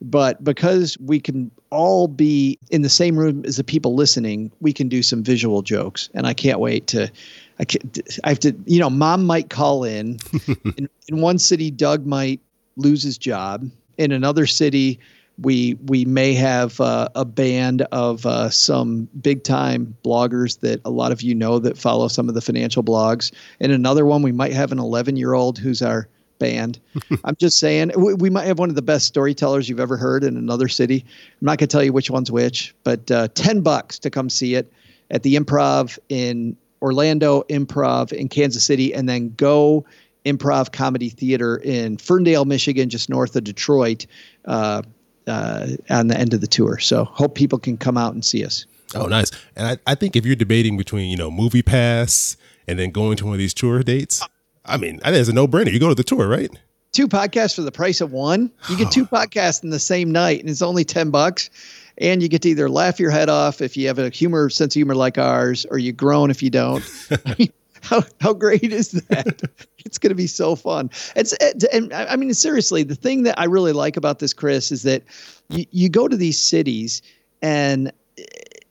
but 0.00 0.42
because 0.42 0.96
we 0.98 1.20
can 1.20 1.50
all 1.70 2.08
be 2.08 2.58
in 2.70 2.82
the 2.82 2.88
same 2.88 3.16
room 3.16 3.44
as 3.44 3.56
the 3.56 3.64
people 3.64 3.94
listening, 3.94 4.50
we 4.60 4.72
can 4.72 4.88
do 4.88 5.02
some 5.02 5.22
visual 5.22 5.62
jokes. 5.62 6.08
And 6.14 6.26
I 6.26 6.34
can't 6.34 6.58
wait 6.58 6.86
to. 6.88 7.10
I, 7.58 7.64
can't, 7.64 7.98
I 8.24 8.30
have 8.30 8.40
to, 8.40 8.56
you 8.64 8.80
know, 8.80 8.88
mom 8.88 9.26
might 9.26 9.50
call 9.50 9.84
in. 9.84 10.18
in. 10.76 10.88
In 11.08 11.20
one 11.20 11.38
city, 11.38 11.70
Doug 11.70 12.06
might 12.06 12.40
lose 12.76 13.02
his 13.02 13.18
job. 13.18 13.68
In 13.98 14.12
another 14.12 14.46
city, 14.46 14.98
we 15.38 15.74
we 15.86 16.04
may 16.04 16.34
have 16.34 16.80
uh, 16.80 17.08
a 17.14 17.24
band 17.24 17.82
of 17.92 18.24
uh, 18.26 18.50
some 18.50 19.08
big 19.20 19.42
time 19.42 19.96
bloggers 20.04 20.60
that 20.60 20.80
a 20.84 20.90
lot 20.90 21.12
of 21.12 21.22
you 21.22 21.34
know 21.34 21.58
that 21.58 21.76
follow 21.76 22.08
some 22.08 22.28
of 22.28 22.34
the 22.34 22.40
financial 22.40 22.82
blogs. 22.82 23.32
In 23.58 23.70
another 23.70 24.06
one, 24.06 24.22
we 24.22 24.32
might 24.32 24.52
have 24.52 24.72
an 24.72 24.78
11 24.78 25.16
year 25.16 25.34
old 25.34 25.58
who's 25.58 25.82
our 25.82 26.08
band. 26.40 26.80
I'm 27.24 27.36
just 27.36 27.58
saying 27.58 27.92
we, 27.96 28.14
we, 28.14 28.30
might 28.30 28.46
have 28.46 28.58
one 28.58 28.68
of 28.68 28.74
the 28.74 28.82
best 28.82 29.06
storytellers 29.06 29.68
you've 29.68 29.78
ever 29.78 29.96
heard 29.96 30.24
in 30.24 30.36
another 30.36 30.66
city. 30.66 31.04
I'm 31.40 31.46
not 31.46 31.58
going 31.58 31.68
to 31.68 31.72
tell 31.72 31.84
you 31.84 31.92
which 31.92 32.10
one's 32.10 32.32
which, 32.32 32.74
but 32.82 33.08
uh, 33.12 33.28
10 33.34 33.60
bucks 33.60 34.00
to 34.00 34.10
come 34.10 34.28
see 34.28 34.56
it 34.56 34.72
at 35.12 35.22
the 35.22 35.36
Improv 35.36 35.96
in 36.08 36.56
Orlando, 36.82 37.42
Improv 37.42 38.12
in 38.12 38.28
Kansas 38.28 38.64
City, 38.64 38.92
and 38.92 39.08
then 39.08 39.32
go 39.36 39.84
Improv 40.24 40.72
Comedy 40.72 41.10
Theater 41.10 41.58
in 41.58 41.96
Ferndale, 41.96 42.44
Michigan, 42.44 42.88
just 42.88 43.08
north 43.08 43.36
of 43.36 43.44
Detroit, 43.44 44.06
uh, 44.46 44.82
uh, 45.26 45.68
on 45.88 46.08
the 46.08 46.18
end 46.18 46.34
of 46.34 46.40
the 46.40 46.46
tour. 46.46 46.78
So 46.78 47.04
hope 47.04 47.34
people 47.34 47.58
can 47.58 47.76
come 47.76 47.96
out 47.96 48.14
and 48.14 48.24
see 48.24 48.44
us. 48.44 48.66
Oh, 48.94 49.06
nice. 49.06 49.30
And 49.54 49.68
I, 49.68 49.92
I 49.92 49.94
think 49.94 50.16
if 50.16 50.26
you're 50.26 50.36
debating 50.36 50.76
between, 50.76 51.10
you 51.10 51.16
know, 51.16 51.30
Movie 51.30 51.62
Pass 51.62 52.36
and 52.66 52.78
then 52.78 52.90
going 52.90 53.16
to 53.18 53.26
one 53.26 53.34
of 53.34 53.38
these 53.38 53.54
tour 53.54 53.82
dates, 53.82 54.22
I 54.64 54.76
mean, 54.76 55.00
I 55.04 55.10
think 55.10 55.20
it's 55.20 55.28
a 55.28 55.32
no 55.32 55.48
brainer. 55.48 55.72
You 55.72 55.80
go 55.80 55.88
to 55.88 55.94
the 55.94 56.04
tour, 56.04 56.28
right? 56.28 56.50
Two 56.92 57.08
podcasts 57.08 57.54
for 57.54 57.62
the 57.62 57.72
price 57.72 58.00
of 58.00 58.12
one. 58.12 58.50
You 58.68 58.76
get 58.76 58.90
two 58.90 59.06
podcasts 59.06 59.62
in 59.62 59.70
the 59.70 59.78
same 59.78 60.12
night, 60.12 60.40
and 60.40 60.48
it's 60.48 60.62
only 60.62 60.84
ten 60.84 61.10
bucks. 61.10 61.50
And 61.98 62.22
you 62.22 62.28
get 62.28 62.42
to 62.42 62.48
either 62.50 62.70
laugh 62.70 62.98
your 62.98 63.10
head 63.10 63.28
off 63.28 63.60
if 63.60 63.76
you 63.76 63.88
have 63.88 63.98
a 63.98 64.08
humor 64.08 64.48
sense 64.48 64.74
of 64.74 64.78
humor 64.78 64.94
like 64.94 65.18
ours, 65.18 65.66
or 65.70 65.78
you 65.78 65.92
groan 65.92 66.30
if 66.30 66.42
you 66.42 66.50
don't. 66.50 66.82
how 67.82 68.02
how 68.20 68.32
great 68.32 68.72
is 68.72 68.92
that? 68.92 69.42
it's 69.78 69.98
going 69.98 70.10
to 70.10 70.16
be 70.16 70.26
so 70.26 70.56
fun. 70.56 70.90
It's 71.16 71.32
and 71.32 71.92
I 71.92 72.16
mean 72.16 72.32
seriously, 72.34 72.82
the 72.82 72.94
thing 72.94 73.24
that 73.24 73.38
I 73.38 73.44
really 73.44 73.72
like 73.72 73.96
about 73.96 74.18
this, 74.18 74.32
Chris, 74.32 74.70
is 74.70 74.82
that 74.82 75.02
you, 75.48 75.64
you 75.70 75.88
go 75.88 76.08
to 76.08 76.16
these 76.16 76.40
cities, 76.40 77.02
and 77.42 77.92
eh, 78.18 78.22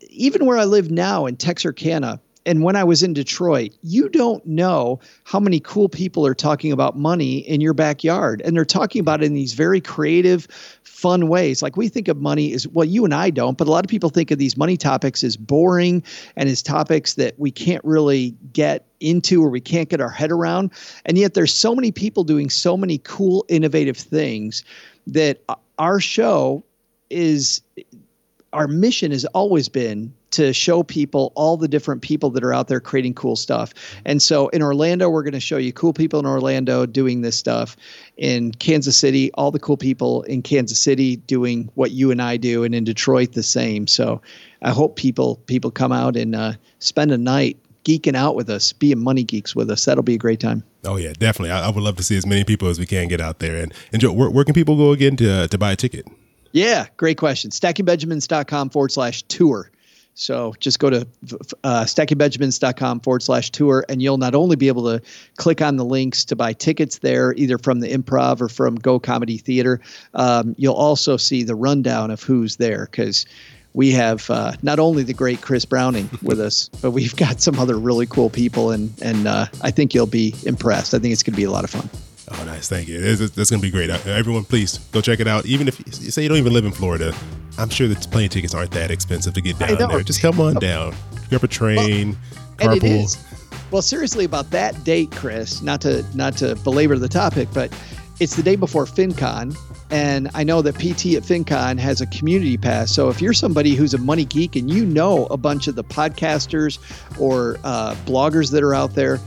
even 0.10 0.46
where 0.46 0.58
I 0.58 0.66
live 0.66 0.92
now 0.92 1.26
in 1.26 1.38
Texarkana, 1.38 2.20
and 2.50 2.64
when 2.64 2.76
I 2.76 2.84
was 2.84 3.04
in 3.04 3.14
Detroit, 3.14 3.78
you 3.84 4.10
don't 4.10 4.44
know 4.44 5.00
how 5.24 5.40
many 5.40 5.60
cool 5.60 5.88
people 5.88 6.26
are 6.26 6.34
talking 6.34 6.72
about 6.72 6.98
money 6.98 7.48
in 7.48 7.62
your 7.62 7.76
backyard. 7.76 8.42
And 8.44 8.58
they're 8.58 8.66
talking 8.66 9.00
about 9.00 9.22
it 9.22 9.28
in 9.28 9.36
these 9.36 9.54
very 9.54 9.80
creative, 9.80 10.48
fun 10.82 11.28
ways. 11.28 11.62
Like 11.62 11.78
we 11.78 11.90
think 11.90 12.08
of 12.08 12.18
money 12.18 12.52
as 12.54 12.68
well, 12.68 12.86
you 12.86 13.06
and 13.06 13.14
I 13.14 13.30
don't, 13.30 13.56
but 13.56 13.68
a 13.68 13.72
lot 13.72 13.86
of 13.86 13.90
people 13.90 14.10
think 14.10 14.32
of 14.32 14.40
these 14.40 14.58
money 14.58 14.78
topics 14.78 15.24
as 15.24 15.38
boring 15.38 16.02
and 16.38 16.50
as 16.50 16.64
topics 16.64 17.14
that 17.14 17.38
we 17.38 17.52
can't 17.52 17.86
really 17.86 18.36
get 18.52 18.88
into 19.00 19.44
or 19.44 19.50
we 19.50 19.62
can't 19.62 19.88
get 19.88 20.02
our 20.02 20.10
head 20.10 20.32
around. 20.32 20.72
And 21.06 21.20
yet 21.20 21.36
there's 21.36 21.54
so 21.54 21.76
many 21.76 21.92
people 21.92 22.24
doing 22.24 22.50
so 22.50 22.76
many 22.76 22.98
cool, 23.04 23.46
innovative 23.48 23.96
things 23.96 24.64
that 25.06 25.44
our 25.78 26.00
show 26.00 26.64
is 27.12 27.62
our 28.54 28.68
mission 28.68 29.12
has 29.12 29.26
always 29.26 29.70
been 29.70 30.14
to 30.32 30.54
show 30.54 30.84
people 30.84 31.32
all 31.36 31.58
the 31.58 31.68
different 31.68 32.02
people 32.02 32.30
that 32.32 32.44
are 32.44 32.54
out 32.54 32.68
there 32.68 32.80
creating 32.80 33.14
cool 33.14 33.36
stuff. 33.36 33.74
And 34.06 34.22
so 34.22 34.48
in 34.50 34.62
Orlando, 34.62 35.10
we're 35.10 35.24
going 35.24 35.34
to 35.34 35.40
show 35.40 35.58
you 35.58 35.74
cool 35.74 35.94
people 35.94 36.20
in 36.20 36.26
Orlando 36.26 36.86
doing 36.86 37.22
this 37.22 37.36
stuff. 37.36 37.76
In 38.18 38.52
Kansas 38.52 38.98
City, 38.98 39.32
all 39.34 39.52
the 39.52 39.60
cool 39.60 39.78
people 39.78 40.24
in 40.24 40.42
Kansas 40.42 40.80
City 40.80 41.16
doing 41.16 41.70
what 41.76 41.92
you 41.92 42.12
and 42.12 42.22
I 42.22 42.38
do, 42.38 42.64
and 42.64 42.76
in 42.76 42.84
Detroit 42.84 43.34
the 43.34 43.44
same. 43.44 43.88
So 43.88 44.22
I 44.62 44.72
hope 44.72 44.96
people 44.96 45.38
people 45.48 45.72
come 45.72 45.92
out 45.92 46.16
and 46.16 46.36
uh, 46.36 46.54
spend 46.80 47.12
a 47.12 47.18
night 47.18 47.58
geeking 47.86 48.16
out 48.16 48.36
with 48.36 48.50
us, 48.50 48.74
being 48.74 49.00
money 49.00 49.24
geeks 49.24 49.56
with 49.56 49.70
us. 49.72 49.86
That'll 49.86 50.04
be 50.04 50.16
a 50.16 50.20
great 50.20 50.40
time. 50.40 50.64
Oh 50.86 50.98
yeah, 50.98 51.14
definitely. 51.14 51.52
I, 51.52 51.68
I 51.68 51.70
would 51.72 51.84
love 51.84 51.98
to 51.98 52.04
see 52.04 52.18
as 52.18 52.26
many 52.26 52.44
people 52.44 52.68
as 52.68 52.80
we 52.80 52.86
can 52.86 53.08
get 53.08 53.22
out 53.22 53.40
there. 53.40 53.56
And 53.92 54.02
Joe, 54.02 54.12
where, 54.12 54.30
where 54.30 54.46
can 54.46 54.54
people 54.54 54.76
go 54.76 54.92
again 54.92 55.16
to 55.18 55.48
to 55.48 55.58
buy 55.58 55.72
a 55.72 55.76
ticket? 55.76 56.08
Yeah, 56.52 56.88
great 56.98 57.18
question. 57.18 57.52
StackingBenjamins.com 57.52 58.70
forward 58.70 58.92
slash 58.92 59.24
tour. 59.24 59.72
So 60.20 60.54
just 60.60 60.80
go 60.80 60.90
to 60.90 61.08
uh, 61.64 61.86
stackingbenjamins.com 61.86 63.00
forward 63.00 63.24
slash 63.24 63.52
tour, 63.52 63.86
and 63.88 64.02
you'll 64.02 64.18
not 64.18 64.36
only 64.36 64.58
be 64.58 64.68
able 64.68 64.84
to 64.84 65.02
click 65.38 65.62
on 65.62 65.78
the 65.78 65.86
links 65.86 66.26
to 66.26 66.36
buy 66.36 66.52
tickets 66.52 66.98
there, 66.98 67.34
either 67.38 67.58
from 67.58 67.80
the 67.80 67.88
improv 67.88 68.42
or 68.42 68.50
from 68.50 68.76
Go 68.76 69.00
Comedy 69.00 69.38
Theater. 69.38 69.80
Um, 70.14 70.56
you'll 70.58 70.76
also 70.76 71.16
see 71.16 71.44
the 71.44 71.56
rundown 71.56 72.12
of 72.12 72.22
who's 72.22 72.58
there 72.58 72.90
because 72.92 73.26
we 73.74 73.92
have 73.92 74.30
uh, 74.30 74.54
not 74.62 74.78
only 74.78 75.04
the 75.04 75.14
great 75.14 75.40
Chris 75.40 75.64
Browning 75.64 76.10
with 76.22 76.42
us, 76.42 76.68
but 76.82 76.92
we've 76.92 77.16
got 77.16 77.40
some 77.40 77.58
other 77.58 77.78
really 77.78 78.06
cool 78.06 78.30
people, 78.30 78.72
and 78.72 78.92
and 79.02 79.26
uh, 79.26 79.46
I 79.62 79.72
think 79.72 79.94
you'll 79.94 80.06
be 80.06 80.36
impressed. 80.46 80.94
I 80.94 81.00
think 81.00 81.14
it's 81.14 81.24
going 81.24 81.34
to 81.34 81.38
be 81.38 81.46
a 81.46 81.52
lot 81.52 81.64
of 81.64 81.70
fun. 81.70 81.90
Oh, 82.32 82.44
nice. 82.46 82.70
Thank 82.70 82.88
you. 82.88 83.00
It's, 83.02 83.22
it's 83.22 83.50
going 83.50 83.60
to 83.62 83.68
be 83.68 83.72
great. 83.72 83.90
Uh, 83.90 83.98
everyone, 84.06 84.44
please 84.44 84.78
go 84.92 85.02
check 85.02 85.20
it 85.20 85.28
out. 85.28 85.46
Even 85.46 85.68
if 85.68 85.80
you 85.80 86.12
say 86.12 86.24
you 86.24 86.30
don't 86.30 86.38
even 86.38 86.54
live 86.54 86.66
in 86.66 86.72
Florida, 86.72 87.14
I'm 87.58 87.70
sure 87.70 87.88
the 87.88 87.96
plane 88.10 88.30
tickets 88.30 88.54
aren't 88.54 88.72
that 88.72 88.92
expensive 88.92 89.34
to 89.34 89.42
get 89.42 89.58
down 89.60 89.70
there. 89.90 90.04
Just 90.04 90.22
come 90.22 90.40
on 90.40 90.56
down. 90.56 90.94
Grab 91.30 91.44
a 91.44 91.48
train, 91.48 92.18
well, 92.60 92.70
carpool. 92.76 93.26
Well, 93.72 93.82
seriously 93.82 94.26
about 94.26 94.50
that 94.52 94.84
date, 94.84 95.12
Chris, 95.12 95.62
not 95.62 95.82
to 95.82 96.04
not 96.16 96.36
to 96.38 96.56
belabor 96.58 96.98
the 96.98 97.08
topic, 97.10 97.50
but 97.54 97.72
it's 98.20 98.36
the 98.36 98.44
day 98.44 98.56
before 98.56 98.86
FinCon. 98.86 99.56
And 99.92 100.30
I 100.36 100.44
know 100.44 100.62
that 100.62 100.76
PT 100.76 101.16
at 101.16 101.24
FinCon 101.24 101.80
has 101.80 102.00
a 102.02 102.06
community 102.08 102.58
pass. 102.58 102.92
So 102.92 103.10
if 103.10 103.22
you're 103.22 103.34
somebody 103.34 103.74
who's 103.76 103.94
a 103.96 103.98
money 103.98 104.26
geek 104.26 104.56
and 104.56 104.70
you 104.70 104.86
know 104.86 105.26
a 105.28 105.38
bunch 105.38 105.68
of 105.68 105.76
the 105.76 105.84
podcasters 105.84 106.78
or 107.20 107.58
uh, 107.64 107.96
bloggers 108.06 108.52
that 108.52 108.64
are 108.64 108.76
out 108.76 108.94
there, 108.94 109.20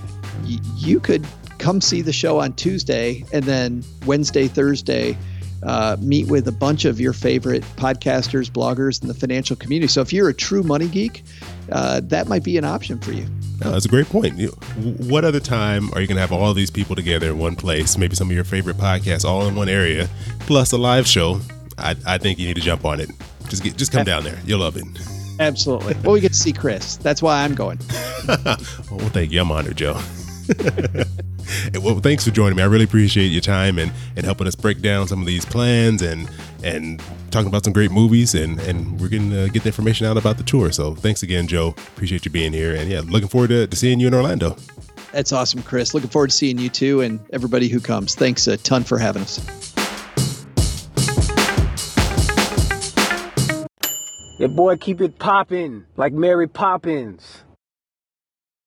y- 0.44 0.58
you 0.76 1.00
could 1.00 1.26
come 1.62 1.80
see 1.80 2.02
the 2.02 2.12
show 2.12 2.40
on 2.40 2.52
Tuesday 2.54 3.24
and 3.32 3.44
then 3.44 3.84
Wednesday, 4.04 4.48
Thursday, 4.48 5.16
uh, 5.62 5.96
meet 6.00 6.26
with 6.26 6.48
a 6.48 6.52
bunch 6.52 6.84
of 6.84 6.98
your 6.98 7.12
favorite 7.12 7.62
podcasters, 7.76 8.50
bloggers 8.50 9.00
in 9.00 9.06
the 9.06 9.14
financial 9.14 9.54
community. 9.54 9.86
So 9.86 10.00
if 10.00 10.12
you're 10.12 10.28
a 10.28 10.34
true 10.34 10.64
money 10.64 10.88
geek, 10.88 11.22
uh, 11.70 12.00
that 12.04 12.26
might 12.26 12.42
be 12.42 12.58
an 12.58 12.64
option 12.64 12.98
for 12.98 13.12
you. 13.12 13.24
Oh, 13.64 13.70
that's 13.70 13.84
a 13.84 13.88
great 13.88 14.06
point. 14.06 14.40
what 15.08 15.24
other 15.24 15.38
time 15.38 15.84
are 15.92 16.00
you 16.00 16.08
going 16.08 16.16
to 16.16 16.20
have 16.20 16.32
all 16.32 16.52
these 16.52 16.70
people 16.70 16.96
together 16.96 17.28
in 17.28 17.38
one 17.38 17.54
place? 17.54 17.96
Maybe 17.96 18.16
some 18.16 18.28
of 18.28 18.34
your 18.34 18.42
favorite 18.42 18.76
podcasts 18.76 19.24
all 19.24 19.46
in 19.46 19.54
one 19.54 19.68
area, 19.68 20.08
plus 20.40 20.72
a 20.72 20.76
live 20.76 21.06
show. 21.06 21.40
I, 21.78 21.94
I 22.04 22.18
think 22.18 22.40
you 22.40 22.48
need 22.48 22.56
to 22.56 22.60
jump 22.60 22.84
on 22.84 22.98
it. 22.98 23.08
Just 23.48 23.62
get, 23.62 23.76
just 23.76 23.92
come 23.92 24.04
down 24.04 24.24
there. 24.24 24.40
You'll 24.44 24.60
love 24.60 24.76
it. 24.76 24.84
Absolutely. 25.38 25.94
Well, 26.02 26.14
we 26.14 26.20
get 26.20 26.32
to 26.32 26.38
see 26.38 26.52
Chris. 26.52 26.96
That's 26.96 27.22
why 27.22 27.44
I'm 27.44 27.54
going. 27.54 27.78
well, 28.28 28.56
thank 29.10 29.30
you. 29.30 29.40
I'm 29.40 29.52
honored, 29.52 29.76
Joe. 29.76 30.00
well, 31.74 31.98
thanks 32.00 32.24
for 32.24 32.30
joining 32.30 32.56
me. 32.56 32.62
I 32.62 32.66
really 32.66 32.84
appreciate 32.84 33.28
your 33.28 33.40
time 33.40 33.78
and, 33.78 33.92
and 34.16 34.24
helping 34.24 34.46
us 34.46 34.54
break 34.54 34.80
down 34.80 35.08
some 35.08 35.20
of 35.20 35.26
these 35.26 35.44
plans 35.44 36.02
and 36.02 36.30
and 36.62 37.02
talking 37.30 37.48
about 37.48 37.64
some 37.64 37.72
great 37.72 37.90
movies 37.90 38.34
and 38.34 38.60
and 38.60 39.00
we're 39.00 39.08
going 39.08 39.30
to 39.30 39.48
get 39.48 39.62
the 39.62 39.68
information 39.68 40.06
out 40.06 40.16
about 40.16 40.36
the 40.36 40.44
tour. 40.44 40.70
So 40.72 40.94
thanks 40.94 41.22
again, 41.22 41.46
Joe. 41.46 41.68
Appreciate 41.68 42.24
you 42.24 42.30
being 42.30 42.52
here 42.52 42.74
and 42.74 42.90
yeah, 42.90 43.00
looking 43.04 43.28
forward 43.28 43.48
to, 43.48 43.66
to 43.66 43.76
seeing 43.76 44.00
you 44.00 44.06
in 44.08 44.14
Orlando. 44.14 44.56
That's 45.12 45.32
awesome, 45.32 45.62
Chris. 45.62 45.92
Looking 45.94 46.10
forward 46.10 46.30
to 46.30 46.36
seeing 46.36 46.58
you 46.58 46.68
too 46.68 47.00
and 47.00 47.20
everybody 47.32 47.68
who 47.68 47.80
comes. 47.80 48.14
Thanks 48.14 48.46
a 48.46 48.56
ton 48.56 48.84
for 48.84 48.98
having 48.98 49.22
us. 49.22 49.72
Your 54.38 54.48
boy 54.48 54.76
keep 54.76 55.00
it 55.00 55.20
popping 55.20 55.84
like 55.96 56.12
Mary 56.12 56.48
Poppins. 56.48 57.41